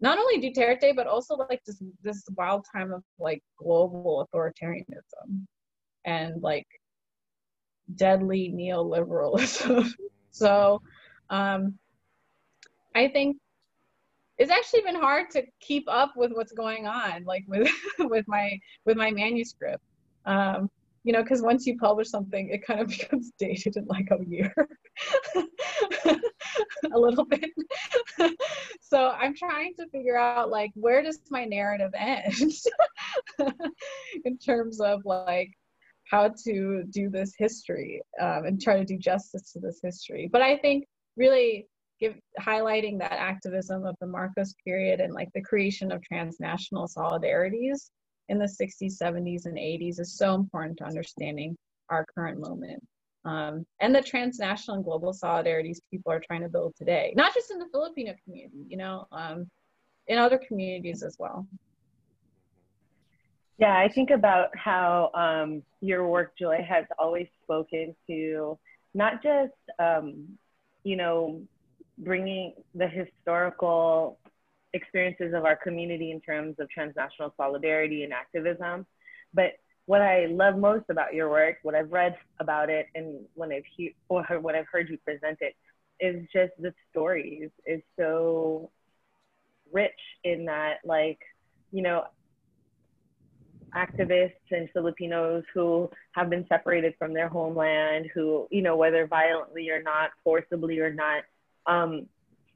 not 0.00 0.18
only 0.18 0.40
Duterte 0.40 0.94
but 0.94 1.06
also 1.06 1.36
like 1.36 1.62
this 1.66 1.82
this 2.02 2.24
wild 2.36 2.64
time 2.72 2.92
of 2.92 3.02
like 3.18 3.42
global 3.58 4.26
authoritarianism 4.34 5.46
and 6.04 6.42
like 6.42 6.66
deadly 7.94 8.52
neoliberalism. 8.54 9.90
so 10.30 10.80
um 11.30 11.78
I 12.94 13.08
think 13.08 13.36
it's 14.38 14.50
actually 14.50 14.82
been 14.82 15.00
hard 15.00 15.30
to 15.30 15.42
keep 15.60 15.84
up 15.88 16.12
with 16.16 16.32
what's 16.32 16.52
going 16.52 16.86
on 16.86 17.24
like 17.24 17.44
with 17.46 17.70
with 18.00 18.26
my 18.28 18.58
with 18.84 18.96
my 18.96 19.10
manuscript 19.10 19.82
um 20.26 20.70
you 21.06 21.12
know 21.12 21.22
because 21.22 21.40
once 21.40 21.64
you 21.66 21.78
publish 21.78 22.10
something 22.10 22.50
it 22.50 22.66
kind 22.66 22.80
of 22.80 22.88
becomes 22.98 23.30
dated 23.38 23.76
in 23.76 23.86
like 23.86 24.08
a 24.10 24.18
year. 24.26 24.52
A 26.92 26.98
little 26.98 27.24
bit. 27.24 27.50
So 28.80 29.08
i'm 29.20 29.34
trying 29.34 29.74
to 29.78 29.88
figure 29.88 30.16
out 30.16 30.48
like 30.48 30.70
where 30.74 31.02
does 31.02 31.18
my 31.28 31.44
narrative 31.44 31.90
end? 31.98 32.52
In 34.24 34.38
terms 34.38 34.80
of 34.80 35.04
like 35.04 35.50
how 36.08 36.32
to 36.44 36.84
do 36.90 37.10
this 37.10 37.34
history 37.36 38.00
um, 38.20 38.44
and 38.46 38.60
try 38.62 38.76
to 38.78 38.84
do 38.84 38.96
justice 38.96 39.52
to 39.52 39.60
this 39.60 39.80
history. 39.82 40.28
But 40.32 40.42
i 40.42 40.56
think 40.56 40.84
really 41.16 41.66
give 42.00 42.14
highlighting 42.40 42.98
that 43.00 43.12
activism 43.12 43.84
of 43.84 43.96
the 44.00 44.06
Marcos 44.06 44.54
period 44.64 45.00
and 45.00 45.12
like 45.12 45.30
the 45.34 45.42
creation 45.42 45.90
of 45.90 46.02
transnational 46.02 46.86
solidarities 46.86 47.90
in 48.28 48.38
the 48.38 48.46
60s, 48.46 48.98
70s, 49.00 49.46
and 49.46 49.56
80s 49.56 50.00
is 50.00 50.16
so 50.16 50.34
important 50.34 50.78
to 50.78 50.84
understanding 50.84 51.56
our 51.88 52.06
current 52.14 52.40
moment. 52.40 52.82
Um, 53.24 53.66
and 53.80 53.94
the 53.94 54.02
transnational 54.02 54.76
and 54.76 54.84
global 54.84 55.12
solidarities 55.12 55.78
people 55.90 56.12
are 56.12 56.20
trying 56.20 56.42
to 56.42 56.48
build 56.48 56.74
today, 56.76 57.12
not 57.16 57.34
just 57.34 57.50
in 57.50 57.58
the 57.58 57.66
Filipino 57.72 58.14
community, 58.24 58.64
you 58.68 58.76
know, 58.76 59.06
um, 59.10 59.50
in 60.06 60.18
other 60.18 60.38
communities 60.38 61.02
as 61.02 61.16
well. 61.18 61.46
Yeah, 63.58 63.76
I 63.76 63.88
think 63.88 64.10
about 64.10 64.56
how 64.56 65.10
um, 65.14 65.62
your 65.80 66.06
work, 66.06 66.36
Joy, 66.38 66.64
has 66.68 66.84
always 66.98 67.26
spoken 67.42 67.96
to 68.06 68.58
not 68.94 69.22
just, 69.22 69.54
um, 69.78 70.28
you 70.84 70.96
know, 70.96 71.40
bringing 71.98 72.52
the 72.74 72.86
historical 72.86 74.18
experiences 74.72 75.32
of 75.34 75.44
our 75.44 75.56
community 75.56 76.10
in 76.10 76.20
terms 76.20 76.56
of 76.58 76.68
transnational 76.70 77.32
solidarity 77.36 78.04
and 78.04 78.12
activism. 78.12 78.86
But 79.32 79.52
what 79.86 80.02
I 80.02 80.26
love 80.26 80.56
most 80.58 80.84
about 80.90 81.14
your 81.14 81.30
work, 81.30 81.56
what 81.62 81.74
I've 81.74 81.92
read 81.92 82.16
about 82.40 82.70
it, 82.70 82.86
and 82.94 83.24
when 83.34 83.52
I've 83.52 83.64
he- 83.76 83.94
or 84.08 84.24
what 84.40 84.54
I've 84.54 84.66
heard 84.70 84.88
you 84.88 84.98
present 84.98 85.38
it, 85.40 85.54
is 86.00 86.26
just 86.32 86.52
the 86.58 86.74
stories. 86.90 87.50
is 87.64 87.82
so 87.98 88.70
rich 89.72 89.90
in 90.24 90.44
that, 90.46 90.78
like, 90.84 91.18
you 91.72 91.82
know, 91.82 92.04
activists 93.74 94.32
and 94.50 94.68
Filipinos 94.72 95.44
who 95.52 95.90
have 96.12 96.30
been 96.30 96.46
separated 96.48 96.94
from 96.98 97.12
their 97.12 97.28
homeland, 97.28 98.06
who, 98.14 98.46
you 98.50 98.62
know, 98.62 98.76
whether 98.76 99.06
violently 99.06 99.70
or 99.70 99.82
not, 99.82 100.10
forcibly 100.24 100.78
or 100.80 100.92
not, 100.92 101.24
um, 101.66 102.06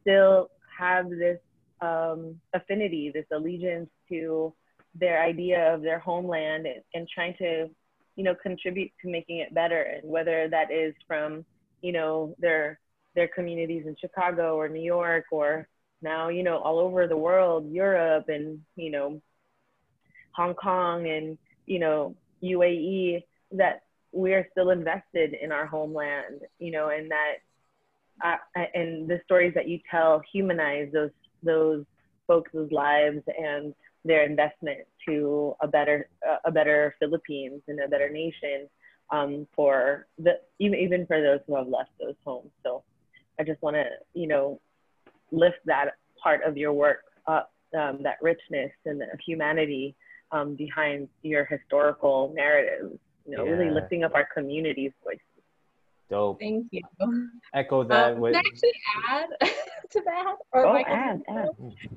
still 0.01 0.51
have 0.79 1.11
this 1.11 1.39
um, 1.81 2.41
affinity, 2.55 3.11
this 3.13 3.27
allegiance 3.33 3.91
to 4.09 4.53
their 4.95 5.23
idea 5.23 5.73
of 5.73 5.83
their 5.83 5.99
homeland 5.99 6.67
and, 6.67 6.83
and 6.95 7.09
trying 7.09 7.35
to, 7.39 7.69
you 8.17 8.25
know, 8.25 8.35
contribute 8.43 8.91
to 9.03 9.11
making 9.11 9.39
it 9.39 9.55
better. 9.55 9.83
And 9.83 10.11
whether 10.11 10.49
that 10.49 10.71
is 10.71 10.95
from, 11.07 11.45
you 11.83 11.93
know, 11.93 12.35
their 12.39 12.79
their 13.15 13.29
communities 13.29 13.85
in 13.87 13.97
Chicago 14.01 14.57
or 14.57 14.69
New 14.69 14.83
York 14.83 15.25
or 15.33 15.69
now, 16.03 16.29
you 16.29 16.43
know, 16.43 16.59
all 16.59 16.79
over 16.79 17.07
the 17.07 17.17
world, 17.17 17.71
Europe 17.71 18.27
and, 18.29 18.61
you 18.77 18.91
know, 18.91 19.21
Hong 20.33 20.55
Kong 20.55 21.09
and, 21.09 21.37
you 21.67 21.79
know, 21.79 22.15
UAE, 22.43 23.23
that 23.53 23.83
we 24.13 24.33
are 24.33 24.47
still 24.53 24.71
invested 24.71 25.35
in 25.35 25.53
our 25.53 25.67
homeland, 25.67 26.41
you 26.59 26.71
know, 26.71 26.89
and 26.89 27.11
that 27.11 27.35
uh, 28.25 28.37
and 28.75 29.09
the 29.09 29.21
stories 29.25 29.55
that 29.55 29.69
you 29.69 29.79
tell 29.91 30.23
humanize 30.33 30.91
those 30.93 31.11
those 31.43 31.85
folks' 32.27 32.51
lives 32.71 33.23
and 33.39 33.75
their 34.05 34.25
investment 34.25 34.79
to 35.07 35.55
a 35.61 35.69
better 35.69 36.09
uh, 36.29 36.37
a 36.45 36.51
better 36.51 36.95
Philippines 36.99 37.63
and 37.69 37.81
a 37.81 37.89
better 37.89 38.09
nation 38.09 38.69
um, 39.11 39.47
for 39.55 40.07
the 40.19 40.33
even 40.59 40.79
even 40.79 41.07
for 41.07 41.21
those 41.21 41.41
who 41.47 41.57
have 41.57 41.69
left 41.69 41.91
those 42.01 42.15
homes. 42.25 42.51
So 42.63 42.83
I 43.39 43.45
just 43.45 43.61
want 43.63 43.77
to 43.77 43.85
you 44.15 44.27
know 44.27 44.61
lift 45.33 45.59
that 45.67 45.93
part 46.23 46.43
of 46.45 46.57
your 46.57 46.73
work 46.73 47.05
up, 47.27 47.53
um, 47.79 48.01
that 48.03 48.17
richness 48.23 48.73
and 48.87 49.01
the 49.01 49.07
humanity 49.25 49.95
um, 50.33 50.55
behind 50.55 51.09
your 51.23 51.45
historical 51.45 52.33
narratives. 52.35 52.99
You 53.27 53.37
know, 53.37 53.45
yeah. 53.45 53.51
really 53.51 53.71
lifting 53.71 54.03
up 54.05 54.15
our 54.15 54.27
community's 54.35 54.93
voice. 55.05 55.19
Dope. 56.09 56.41
Thank 56.41 56.67
you. 56.73 56.83
Echo 57.55 57.85
that. 57.85 58.15
Um, 58.15 58.21
with... 58.21 58.33
Can 58.35 58.43
I 58.45 58.49
actually 58.49 58.73
add 59.09 59.29
to 59.91 60.03
that? 60.05 60.37
Or 60.53 60.67
oh, 60.67 60.77
add, 60.77 61.23
add. 61.29 61.49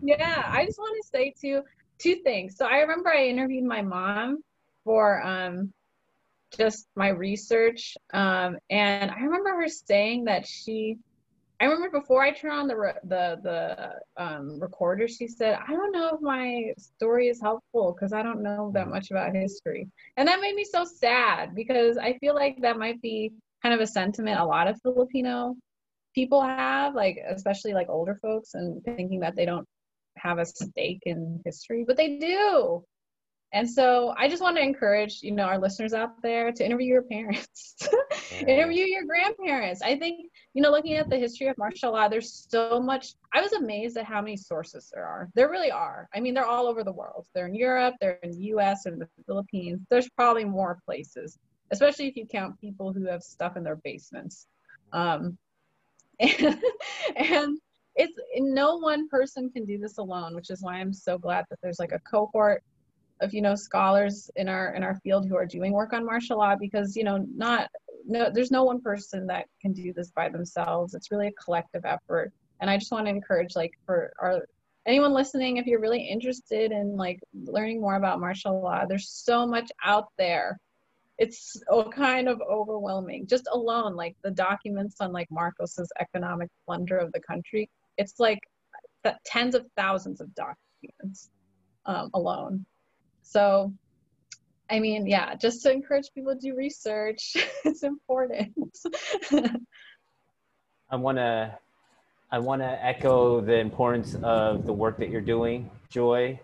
Yeah, 0.02 0.44
I 0.52 0.66
just 0.66 0.80
want 0.80 0.98
to 1.02 1.10
say 1.10 1.34
two 1.40 1.62
two 2.00 2.16
things. 2.24 2.58
So 2.58 2.66
I 2.66 2.80
remember 2.80 3.12
I 3.14 3.28
interviewed 3.28 3.64
my 3.64 3.82
mom 3.82 4.44
for 4.84 5.22
um 5.26 5.72
just 6.58 6.88
my 6.96 7.10
research, 7.10 7.96
um, 8.14 8.58
and 8.70 9.12
I 9.12 9.20
remember 9.22 9.62
her 9.62 9.68
saying 9.68 10.26
that 10.26 10.48
she. 10.48 10.98
I 11.60 11.66
remember 11.66 12.00
before 12.02 12.22
I 12.22 12.32
turned 12.32 12.54
on 12.54 12.68
the 12.68 12.76
re- 12.76 13.00
the 13.04 13.40
the 13.42 14.24
um, 14.24 14.60
recorder, 14.60 15.08
she 15.08 15.28
said, 15.28 15.58
"I 15.66 15.72
don't 15.72 15.92
know 15.92 16.16
if 16.16 16.22
my 16.22 16.74
story 16.78 17.30
is 17.30 17.40
helpful 17.42 17.94
because 17.94 18.12
I 18.12 18.22
don't 18.22 18.44
know 18.44 18.72
that 18.74 18.90
much 18.90 19.12
about 19.12 19.36
history," 19.36 19.88
and 20.18 20.28
that 20.28 20.42
made 20.42 20.56
me 20.56 20.66
so 20.66 20.84
sad 20.84 21.56
because 21.56 21.98
I 21.98 22.18
feel 22.18 22.36
like 22.36 22.62
that 22.62 22.78
might 22.78 23.02
be 23.02 23.32
kind 23.62 23.74
of 23.74 23.82
a 23.82 23.88
sentiment 23.88 24.40
a 24.40 24.46
lot 24.46 24.68
of 24.68 24.80
Filipino 24.82 25.56
people 26.14 26.42
have, 26.42 26.96
like 26.96 27.18
especially 27.28 27.74
like 27.74 27.90
older 27.90 28.16
folks, 28.22 28.54
and 28.54 28.84
thinking 28.84 29.20
that 29.22 29.36
they 29.36 29.46
don't 29.46 29.68
have 30.18 30.40
a 30.40 30.46
stake 30.46 31.04
in 31.06 31.42
history, 31.46 31.84
but 31.88 31.98
they 31.98 32.18
do. 32.18 32.84
And 33.52 33.70
so 33.70 34.16
I 34.18 34.28
just 34.30 34.42
want 34.42 34.58
to 34.58 34.64
encourage, 34.64 35.22
you 35.22 35.32
know, 35.32 35.44
our 35.44 35.60
listeners 35.60 35.94
out 35.94 36.20
there 36.24 36.52
to 36.52 36.66
interview 36.66 36.88
your 36.88 37.04
parents, 37.04 37.76
interview 38.40 38.86
your 38.86 39.04
grandparents. 39.06 39.84
I 39.84 39.96
think, 39.96 40.32
you 40.56 40.64
know, 40.64 40.72
looking 40.72 40.96
at 40.96 41.08
the 41.08 41.18
history 41.18 41.48
of 41.48 41.58
martial 41.60 41.92
law, 41.92 42.08
there's 42.08 42.48
so 42.50 42.80
much. 42.80 43.14
I 43.32 43.42
was 43.42 43.54
amazed 43.54 43.96
at 43.98 44.06
how 44.06 44.22
many 44.22 44.38
sources 44.38 44.90
there 44.92 45.06
are. 45.06 45.30
There 45.36 45.52
really 45.52 45.70
are. 45.70 46.10
I 46.16 46.20
mean, 46.20 46.34
they're 46.34 46.48
all 46.48 46.66
over 46.66 46.84
the 46.84 46.92
world. 46.92 47.28
They're 47.36 47.46
in 47.46 47.54
Europe, 47.54 47.94
they're 48.02 48.20
in 48.24 48.32
the 48.32 48.46
US, 48.56 48.88
and 48.88 49.00
the 49.00 49.08
Philippines. 49.28 49.82
There's 49.90 50.10
probably 50.10 50.46
more 50.46 50.80
places 50.86 51.38
especially 51.74 52.08
if 52.08 52.16
you 52.16 52.26
count 52.26 52.60
people 52.62 52.94
who 52.94 53.08
have 53.08 53.24
stuff 53.24 53.58
in 53.58 53.64
their 53.64 53.78
basements. 53.78 54.48
Um, 54.94 55.38
and, 57.16 57.58
it's 57.96 58.18
no 58.38 58.78
one 58.78 59.08
person 59.08 59.50
can 59.50 59.66
do 59.66 59.78
this 59.78 59.98
alone, 59.98 60.36
which 60.36 60.50
is 60.50 60.62
why 60.62 60.76
I'm 60.76 60.94
so 60.94 61.18
glad 61.18 61.46
that 61.50 61.60
there's 61.62 61.80
like 61.80 61.92
a 61.92 62.00
cohort 62.00 62.64
of 63.22 63.34
you 63.34 63.42
know 63.42 63.56
scholars 63.56 64.32
in 64.36 64.50
our 64.50 64.74
in 64.74 64.84
our 64.84 65.00
field 65.04 65.28
who 65.28 65.36
are 65.36 65.46
doing 65.46 65.72
work 65.72 65.94
on 65.94 66.06
martial 66.06 66.40
law 66.40 66.56
because 66.56 66.96
you 66.96 67.04
know 67.04 67.24
not 67.36 67.70
no 68.06 68.30
there's 68.34 68.52
no 68.52 68.64
one 68.64 68.82
person 68.82 69.28
that 69.28 69.46
can 69.62 69.74
do 69.74 69.94
this 69.94 70.12
by 70.12 70.28
themselves. 70.30 70.94
It's 70.94 71.12
really 71.12 71.28
a 71.28 71.44
collective 71.44 71.86
effort. 71.86 72.32
And 72.62 72.70
i 72.70 72.78
just 72.78 72.92
want 72.92 73.06
to 73.06 73.10
encourage 73.10 73.56
like 73.56 73.74
for 73.86 74.14
our 74.22 74.42
anyone 74.86 75.14
listening 75.14 75.58
if 75.58 75.66
you're 75.66 75.82
really 75.82 76.02
interested 76.02 76.72
in 76.72 76.96
like 76.96 77.20
learning 77.46 77.82
more 77.82 77.96
about 77.96 78.20
martial 78.20 78.62
law 78.62 78.86
there's 78.86 79.10
so 79.10 79.46
much 79.46 79.70
out 79.84 80.08
there 80.18 80.60
it's 81.18 81.62
kind 81.94 82.28
of 82.28 82.42
overwhelming 82.50 83.26
just 83.28 83.48
alone 83.52 83.96
like 83.96 84.16
the 84.24 84.32
documents 84.32 84.98
on 85.00 85.12
like 85.12 85.28
marcos's 85.30 85.92
economic 86.00 86.50
plunder 86.66 86.98
of 86.98 87.12
the 87.12 87.20
country 87.22 87.70
it's 87.98 88.20
like 88.20 88.40
tens 89.26 89.54
of 89.54 89.66
thousands 89.78 90.22
of 90.22 90.28
documents 90.34 91.30
um, 91.86 92.10
alone 92.14 92.66
so 93.22 93.72
I 94.70 94.80
mean, 94.80 95.06
yeah, 95.06 95.36
just 95.36 95.62
to 95.64 95.72
encourage 95.72 96.12
people 96.16 96.34
to 96.34 96.40
do 96.40 96.56
research. 96.56 97.36
it's 97.66 97.84
important. 97.84 98.56
I 100.90 100.96
want 100.96 101.18
to 101.18 101.58
I 102.32 102.40
want 102.40 102.64
to 102.64 102.86
echo 102.86 103.42
the 103.42 103.60
importance 103.60 104.16
of 104.24 104.66
the 104.66 104.74
work 104.74 104.98
that 104.98 105.10
you're 105.10 105.22
doing, 105.22 105.70
Joy. 105.90 106.40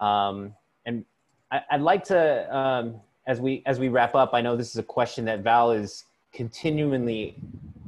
Um, 0.00 0.54
and 0.86 1.04
I, 1.50 1.60
would 1.72 1.82
like 1.82 2.04
to, 2.04 2.56
um, 2.56 3.00
as 3.26 3.40
we 3.40 3.62
as 3.66 3.78
we 3.78 3.88
wrap 3.88 4.14
up, 4.14 4.30
I 4.32 4.40
know 4.40 4.56
this 4.56 4.70
is 4.70 4.76
a 4.76 4.82
question 4.82 5.24
that 5.26 5.40
Val 5.40 5.70
is 5.72 6.04
continually 6.32 7.36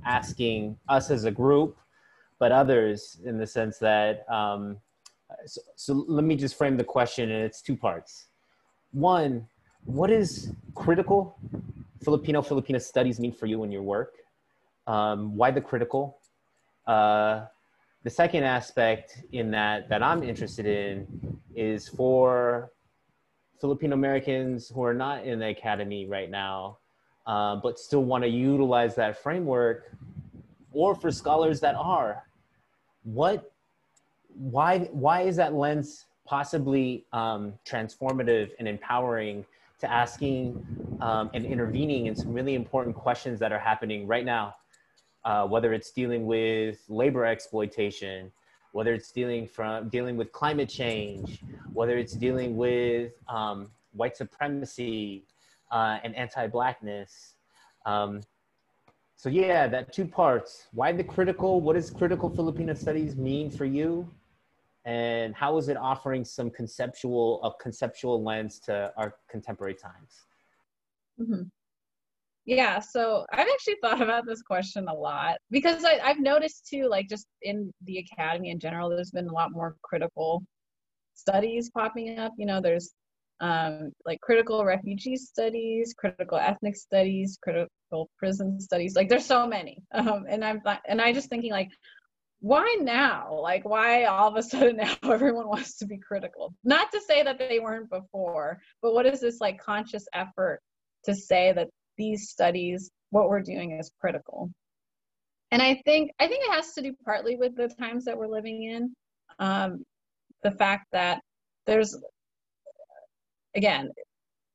asking 0.04 0.78
us 0.88 1.10
as 1.10 1.24
a 1.24 1.30
group, 1.30 1.76
but 2.38 2.52
others 2.52 3.18
in 3.24 3.38
the 3.38 3.46
sense 3.46 3.78
that. 3.78 4.24
Um, 4.32 4.78
so, 5.44 5.60
so 5.74 6.04
let 6.06 6.24
me 6.24 6.36
just 6.36 6.56
frame 6.56 6.76
the 6.76 6.84
question, 6.84 7.30
and 7.30 7.44
it's 7.44 7.60
two 7.60 7.76
parts. 7.76 8.26
One, 8.92 9.46
what 9.84 10.10
is 10.10 10.52
critical 10.74 11.36
Filipino 12.02 12.42
Filipina 12.42 12.80
studies 12.80 13.18
mean 13.18 13.32
for 13.32 13.46
you 13.46 13.64
in 13.64 13.72
your 13.72 13.82
work? 13.82 14.14
Um, 14.86 15.36
why 15.36 15.50
the 15.50 15.60
critical? 15.60 16.18
Uh, 16.86 17.46
the 18.04 18.10
second 18.10 18.44
aspect 18.44 19.20
in 19.32 19.50
that 19.50 19.88
that 19.88 20.02
I'm 20.02 20.22
interested 20.22 20.66
in 20.66 21.40
is 21.54 21.88
for 21.88 22.70
Filipino 23.60 23.94
Americans 23.94 24.68
who 24.68 24.82
are 24.84 24.94
not 24.94 25.24
in 25.24 25.38
the 25.38 25.48
academy 25.48 26.06
right 26.06 26.30
now, 26.30 26.78
uh, 27.26 27.56
but 27.56 27.78
still 27.78 28.04
want 28.04 28.22
to 28.24 28.28
utilize 28.28 28.94
that 28.96 29.22
framework, 29.22 29.92
or 30.72 30.94
for 30.94 31.10
scholars 31.10 31.60
that 31.60 31.74
are. 31.74 32.24
What, 33.04 33.52
why, 34.28 34.80
why 34.90 35.22
is 35.22 35.36
that 35.36 35.54
lens 35.54 36.06
possibly 36.26 37.06
um, 37.12 37.54
transformative 37.64 38.50
and 38.58 38.68
empowering 38.68 39.44
to 39.80 39.90
asking 39.90 40.64
um, 41.00 41.30
and 41.34 41.44
intervening 41.44 42.06
in 42.06 42.16
some 42.16 42.32
really 42.32 42.54
important 42.54 42.94
questions 42.94 43.38
that 43.40 43.52
are 43.52 43.58
happening 43.58 44.06
right 44.06 44.24
now, 44.24 44.54
uh, 45.24 45.46
whether 45.46 45.72
it's 45.72 45.90
dealing 45.90 46.26
with 46.26 46.78
labor 46.88 47.24
exploitation, 47.24 48.32
whether 48.76 48.92
it's 48.92 49.10
dealing 49.10 49.46
from 49.46 49.88
dealing 49.88 50.16
with 50.16 50.30
climate 50.32 50.68
change, 50.68 51.40
whether 51.72 51.96
it's 51.96 52.12
dealing 52.12 52.56
with 52.56 53.12
um, 53.26 53.70
white 53.92 54.16
supremacy 54.16 55.24
uh, 55.70 55.98
and 56.04 56.14
anti-blackness. 56.14 57.34
Um, 57.86 58.20
so 59.16 59.28
yeah, 59.30 59.66
that 59.66 59.94
two 59.94 60.06
parts. 60.06 60.66
Why 60.72 60.92
the 60.92 61.02
critical? 61.02 61.60
What 61.62 61.74
does 61.76 61.88
critical 61.90 62.28
Filipino 62.28 62.74
studies 62.74 63.16
mean 63.16 63.50
for 63.50 63.64
you? 63.64 64.08
and 64.86 65.34
how 65.34 65.58
is 65.58 65.68
it 65.68 65.76
offering 65.76 66.24
some 66.24 66.48
conceptual 66.48 67.42
a 67.42 67.50
conceptual 67.60 68.22
lens 68.22 68.60
to 68.60 68.92
our 68.96 69.16
contemporary 69.28 69.74
times 69.74 70.26
mm-hmm. 71.20 71.42
Yeah 72.46 72.78
so 72.78 73.24
i've 73.32 73.46
actually 73.52 73.76
thought 73.82 74.00
about 74.00 74.24
this 74.26 74.42
question 74.42 74.86
a 74.88 74.94
lot 74.94 75.36
because 75.50 75.84
I, 75.84 75.98
i've 76.04 76.20
noticed 76.20 76.66
too 76.68 76.88
like 76.88 77.08
just 77.08 77.26
in 77.42 77.72
the 77.84 77.98
academy 77.98 78.50
in 78.50 78.60
general 78.60 78.88
there's 78.88 79.10
been 79.10 79.28
a 79.28 79.32
lot 79.32 79.52
more 79.52 79.76
critical 79.82 80.42
studies 81.14 81.70
popping 81.70 82.18
up 82.18 82.32
you 82.38 82.46
know 82.46 82.60
there's 82.60 82.92
um, 83.38 83.92
like 84.06 84.18
critical 84.22 84.64
refugee 84.64 85.16
studies 85.16 85.94
critical 85.98 86.38
ethnic 86.38 86.74
studies 86.74 87.38
critical 87.42 88.08
prison 88.18 88.58
studies 88.58 88.96
like 88.96 89.10
there's 89.10 89.26
so 89.26 89.46
many 89.46 89.82
um, 89.94 90.24
and 90.28 90.42
i'm 90.42 90.62
and 90.88 91.02
i 91.02 91.12
just 91.12 91.28
thinking 91.28 91.52
like 91.52 91.68
why 92.40 92.76
now? 92.80 93.40
Like, 93.40 93.64
why 93.64 94.04
all 94.04 94.28
of 94.28 94.36
a 94.36 94.42
sudden 94.42 94.76
now 94.76 94.94
everyone 95.02 95.48
wants 95.48 95.78
to 95.78 95.86
be 95.86 95.98
critical? 95.98 96.54
Not 96.64 96.92
to 96.92 97.00
say 97.00 97.22
that 97.22 97.38
they 97.38 97.58
weren't 97.58 97.90
before, 97.90 98.58
but 98.82 98.94
what 98.94 99.06
is 99.06 99.20
this 99.20 99.40
like 99.40 99.58
conscious 99.58 100.06
effort 100.12 100.60
to 101.04 101.14
say 101.14 101.52
that 101.52 101.68
these 101.96 102.30
studies, 102.30 102.90
what 103.10 103.28
we're 103.28 103.42
doing 103.42 103.72
is 103.72 103.90
critical? 104.00 104.50
And 105.50 105.62
I 105.62 105.80
think 105.84 106.10
I 106.18 106.26
think 106.26 106.44
it 106.44 106.52
has 106.52 106.72
to 106.74 106.82
do 106.82 106.94
partly 107.04 107.36
with 107.36 107.56
the 107.56 107.68
times 107.68 108.04
that 108.04 108.18
we're 108.18 108.28
living 108.28 108.64
in. 108.64 108.94
Um, 109.38 109.84
the 110.42 110.50
fact 110.50 110.86
that 110.92 111.20
there's 111.66 111.96
again, 113.54 113.90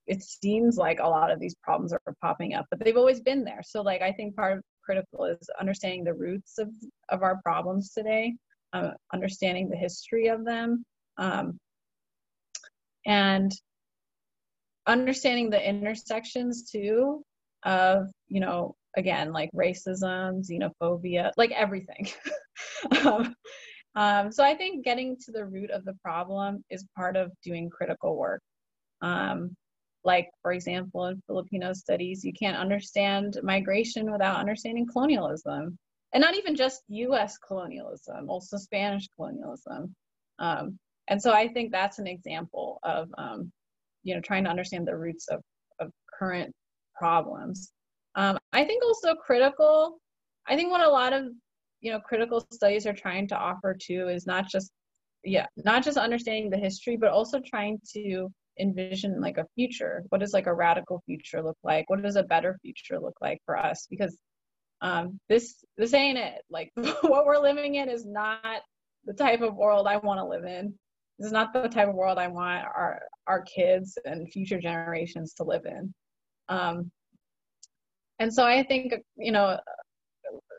it 0.07 0.21
seems 0.21 0.77
like 0.77 0.99
a 0.99 1.07
lot 1.07 1.31
of 1.31 1.39
these 1.39 1.55
problems 1.63 1.93
are 1.93 2.15
popping 2.21 2.53
up, 2.53 2.65
but 2.69 2.79
they've 2.79 2.97
always 2.97 3.21
been 3.21 3.43
there. 3.43 3.61
So 3.63 3.81
like 3.81 4.01
I 4.01 4.11
think 4.11 4.35
part 4.35 4.57
of 4.57 4.63
critical 4.83 5.25
is 5.25 5.49
understanding 5.59 6.03
the 6.03 6.13
roots 6.13 6.57
of, 6.57 6.69
of 7.09 7.23
our 7.23 7.39
problems 7.43 7.93
today, 7.93 8.35
uh, 8.73 8.91
understanding 9.13 9.69
the 9.69 9.77
history 9.77 10.27
of 10.27 10.43
them, 10.43 10.83
um, 11.17 11.57
and 13.05 13.51
understanding 14.87 15.49
the 15.49 15.69
intersections 15.69 16.69
too 16.69 17.23
of, 17.63 18.07
you 18.27 18.39
know, 18.39 18.75
again, 18.97 19.31
like 19.31 19.49
racism, 19.55 20.43
xenophobia, 20.45 21.31
like 21.37 21.51
everything. 21.51 22.07
um, 23.05 23.35
um, 23.95 24.31
so 24.31 24.43
I 24.43 24.55
think 24.55 24.85
getting 24.85 25.17
to 25.25 25.31
the 25.31 25.45
root 25.45 25.71
of 25.71 25.85
the 25.85 25.95
problem 26.03 26.63
is 26.69 26.85
part 26.95 27.15
of 27.15 27.31
doing 27.43 27.69
critical 27.69 28.17
work. 28.17 28.41
Um, 29.01 29.55
like 30.03 30.29
for 30.41 30.51
example 30.51 31.07
in 31.07 31.21
filipino 31.27 31.73
studies 31.73 32.23
you 32.23 32.33
can't 32.33 32.57
understand 32.57 33.37
migration 33.43 34.11
without 34.11 34.39
understanding 34.39 34.87
colonialism 34.91 35.77
and 36.13 36.21
not 36.21 36.35
even 36.35 36.55
just 36.55 36.81
us 36.89 37.37
colonialism 37.37 38.29
also 38.29 38.57
spanish 38.57 39.07
colonialism 39.15 39.93
um, 40.39 40.77
and 41.07 41.21
so 41.21 41.31
i 41.31 41.47
think 41.47 41.71
that's 41.71 41.99
an 41.99 42.07
example 42.07 42.79
of 42.83 43.09
um, 43.17 43.51
you 44.03 44.15
know 44.15 44.21
trying 44.21 44.43
to 44.43 44.49
understand 44.49 44.87
the 44.87 44.97
roots 44.97 45.27
of, 45.27 45.41
of 45.79 45.91
current 46.17 46.53
problems. 47.03 47.71
Um, 48.15 48.37
i 48.51 48.63
think 48.65 48.83
also 48.83 49.15
critical 49.15 49.99
i 50.45 50.53
think 50.57 50.69
what 50.69 50.85
a 50.85 50.95
lot 50.99 51.13
of 51.13 51.23
you 51.79 51.91
know 51.91 51.99
critical 52.09 52.45
studies 52.51 52.85
are 52.85 53.01
trying 53.05 53.25
to 53.29 53.37
offer 53.37 53.71
too 53.87 54.09
is 54.09 54.25
not 54.27 54.49
just 54.49 54.69
yeah 55.23 55.47
not 55.55 55.81
just 55.87 55.97
understanding 55.97 56.49
the 56.49 56.57
history 56.67 56.97
but 56.97 57.09
also 57.09 57.39
trying 57.39 57.79
to 57.93 58.27
envision 58.59 59.19
like 59.21 59.37
a 59.37 59.47
future. 59.55 60.03
What 60.09 60.21
does 60.21 60.33
like 60.33 60.47
a 60.47 60.53
radical 60.53 61.01
future 61.05 61.41
look 61.41 61.57
like? 61.63 61.89
What 61.89 62.01
does 62.01 62.15
a 62.15 62.23
better 62.23 62.57
future 62.61 62.99
look 62.99 63.17
like 63.21 63.39
for 63.45 63.57
us? 63.57 63.87
Because 63.89 64.17
um, 64.81 65.19
this 65.29 65.63
this 65.77 65.93
ain't 65.93 66.17
it. 66.17 66.41
Like 66.49 66.71
what 67.01 67.25
we're 67.25 67.39
living 67.41 67.75
in 67.75 67.89
is 67.89 68.05
not 68.05 68.61
the 69.05 69.13
type 69.13 69.41
of 69.41 69.55
world 69.55 69.87
i 69.87 69.97
want 69.97 70.19
to 70.19 70.25
live 70.25 70.45
in. 70.45 70.73
This 71.17 71.27
is 71.27 71.33
not 71.33 71.53
the 71.53 71.67
type 71.67 71.89
of 71.89 71.95
world 71.95 72.17
i 72.17 72.27
want 72.27 72.65
our 72.65 73.01
our 73.27 73.41
kids 73.43 73.97
and 74.05 74.31
future 74.31 74.59
generations 74.59 75.33
to 75.35 75.43
live 75.43 75.65
in 75.65 75.93
um, 76.51 76.91
and 78.19 78.31
so 78.31 78.45
i 78.45 78.61
think 78.63 78.93
you 79.17 79.31
know 79.31 79.57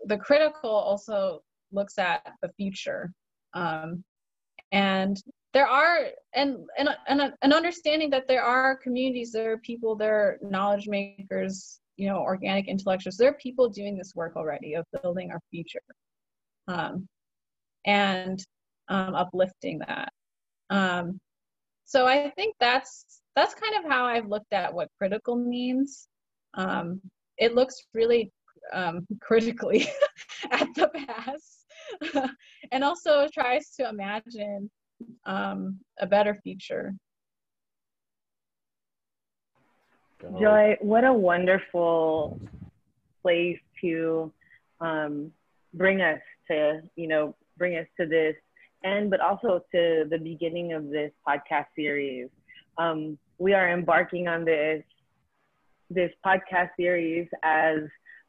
the 0.07 0.18
critical 0.18 0.70
also 0.70 1.40
looks 1.70 1.98
at 1.98 2.22
the 2.42 2.50
future. 2.57 3.12
Um, 3.55 4.05
and 4.72 5.16
there 5.53 5.66
are 5.66 6.07
and 6.34 6.57
and 6.78 6.88
and 7.09 7.32
an 7.43 7.53
understanding 7.53 8.09
that 8.11 8.26
there 8.26 8.43
are 8.43 8.76
communities 8.76 9.32
there 9.32 9.53
are 9.53 9.59
people 9.59 9.95
there 9.95 10.14
are 10.14 10.38
knowledge 10.40 10.88
makers 10.88 11.78
you 11.97 12.09
know 12.09 12.16
organic 12.16 12.68
intellectuals 12.68 13.18
there 13.18 13.28
are 13.28 13.34
people 13.34 13.68
doing 13.68 13.95
this 13.99 14.14
work 14.14 14.34
already 14.34 14.74
of 14.74 14.86
building 15.03 15.30
our 15.30 15.40
future. 15.51 15.82
Um, 16.68 17.07
and 17.84 18.43
um, 18.88 19.14
uplifting 19.14 19.80
that. 19.80 20.12
Um, 20.70 21.18
so 21.84 22.07
i 22.07 22.30
think 22.30 22.55
that's 22.61 23.22
that's 23.35 23.55
kind 23.55 23.85
of 23.85 23.91
how 23.91 24.05
i've 24.05 24.28
looked 24.28 24.53
at 24.53 24.72
what 24.72 24.89
critical 24.99 25.37
means 25.37 26.09
um, 26.55 27.01
it 27.39 27.55
looks 27.55 27.76
really 27.95 28.30
um, 28.72 29.07
critically 29.20 29.89
at 30.51 30.68
the 30.74 30.89
past 30.89 31.62
and 32.72 32.85
also 32.85 33.28
tries 33.33 33.70
to 33.76 33.89
imagine 33.89 34.70
um, 35.26 35.78
a 36.01 36.07
better 36.07 36.39
future. 36.43 36.95
Joy, 40.39 40.76
what 40.80 41.05
a 41.05 41.12
wonderful 41.12 42.41
place 43.22 43.59
to 43.80 44.33
um, 44.80 45.33
bring 45.74 46.01
us 46.01 46.20
to, 46.49 46.80
you 46.95 47.09
know, 47.09 47.35
bring 47.59 47.76
us 47.76 47.87
to 47.99 48.07
this 48.07 48.37
end, 48.85 49.11
but 49.11 49.20
also 49.20 49.61
to 49.72 50.07
the 50.09 50.18
beginning 50.18 50.74
of 50.74 50.91
this 50.91 51.11
podcast 51.26 51.66
series. 51.74 52.28
Um, 52.78 53.18
we 53.43 53.55
are 53.55 53.72
embarking 53.72 54.28
on 54.28 54.45
this 54.45 54.84
this 55.90 56.12
podcast 56.24 56.70
series 56.76 57.26
as 57.43 57.80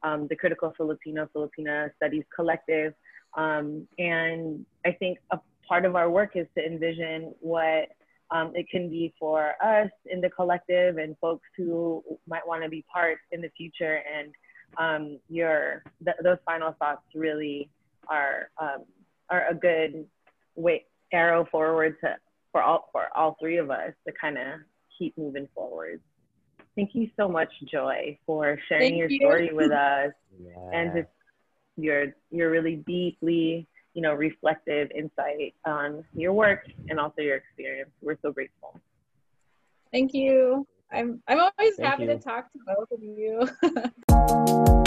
um, 0.01 0.26
the 0.28 0.36
Critical 0.36 0.74
Filipino 0.76 1.30
Filipina 1.36 1.91
Studies 1.97 2.24
Collective. 2.36 2.93
Um, 3.38 3.88
and 3.99 4.66
I 4.88 4.91
think 4.91 5.20
a 5.32 5.39
part 5.68 5.86
of 5.86 5.95
our 5.95 6.09
work 6.09 6.32
is 6.34 6.47
to 6.57 6.66
envision 6.66 7.36
what 7.39 7.89
um, 8.32 8.53
it 8.55 8.68
can 8.72 8.89
be 8.89 9.14
for 9.20 9.53
us 9.64 9.91
in 10.07 10.20
the 10.20 10.32
collective 10.32 10.97
and 10.97 11.16
folks 11.22 11.47
who 11.55 12.03
might 12.28 12.45
want 12.45 12.64
to 12.64 12.70
be 12.70 12.84
part 12.91 13.20
in 13.32 13.39
the 13.39 13.49
future. 13.55 14.01
And 14.11 14.34
um, 14.80 15.20
your 15.30 15.84
th- 16.03 16.18
those 16.24 16.39
final 16.43 16.76
thoughts 16.80 17.03
really 17.14 17.70
are 18.07 18.49
um, 18.59 18.86
are 19.30 19.47
a 19.47 19.53
good 19.53 20.07
way 20.55 20.86
arrow 21.11 21.45
forward 21.51 21.97
to 22.01 22.16
for 22.51 22.64
all 22.64 22.89
for 22.91 23.05
all 23.16 23.38
three 23.39 23.57
of 23.57 23.70
us 23.70 23.93
to 24.07 24.14
kind 24.20 24.39
of 24.39 24.61
keep 24.98 25.18
moving 25.18 25.48
forward. 25.56 26.02
Thank 26.76 26.91
you 26.94 27.10
so 27.18 27.28
much, 27.28 27.50
Joy, 27.72 28.18
for 28.26 28.58
sharing 28.68 28.94
Thank 28.94 28.98
your 28.98 29.10
you. 29.10 29.20
story 29.20 29.54
with 29.54 29.72
us 29.72 30.12
Yeah. 30.39 30.70
and 30.74 30.94
just 30.94 31.10
your 31.78 32.14
your 32.30 32.52
really 32.52 32.76
deeply 32.88 33.68
you 33.96 34.02
know 34.02 34.14
reflective 34.14 34.91
insight 34.91 35.56
on 35.66 36.04
your 36.14 36.34
work 36.34 36.66
and 36.89 37.00
also 37.00 37.22
your 37.22 37.36
experience. 37.36 37.91
We're 38.02 38.18
so 38.22 38.32
grateful. 38.32 38.80
Thank 39.91 40.14
you. 40.14 40.68
I'm 40.91 41.22
I'm 41.28 41.39
always 41.39 41.76
Thank 41.78 41.80
happy 41.80 42.04
you. 42.04 42.10
to 42.10 42.18
talk 42.18 42.52
to 42.54 42.60
both 42.66 42.91
of 42.91 43.02
you. 43.04 44.80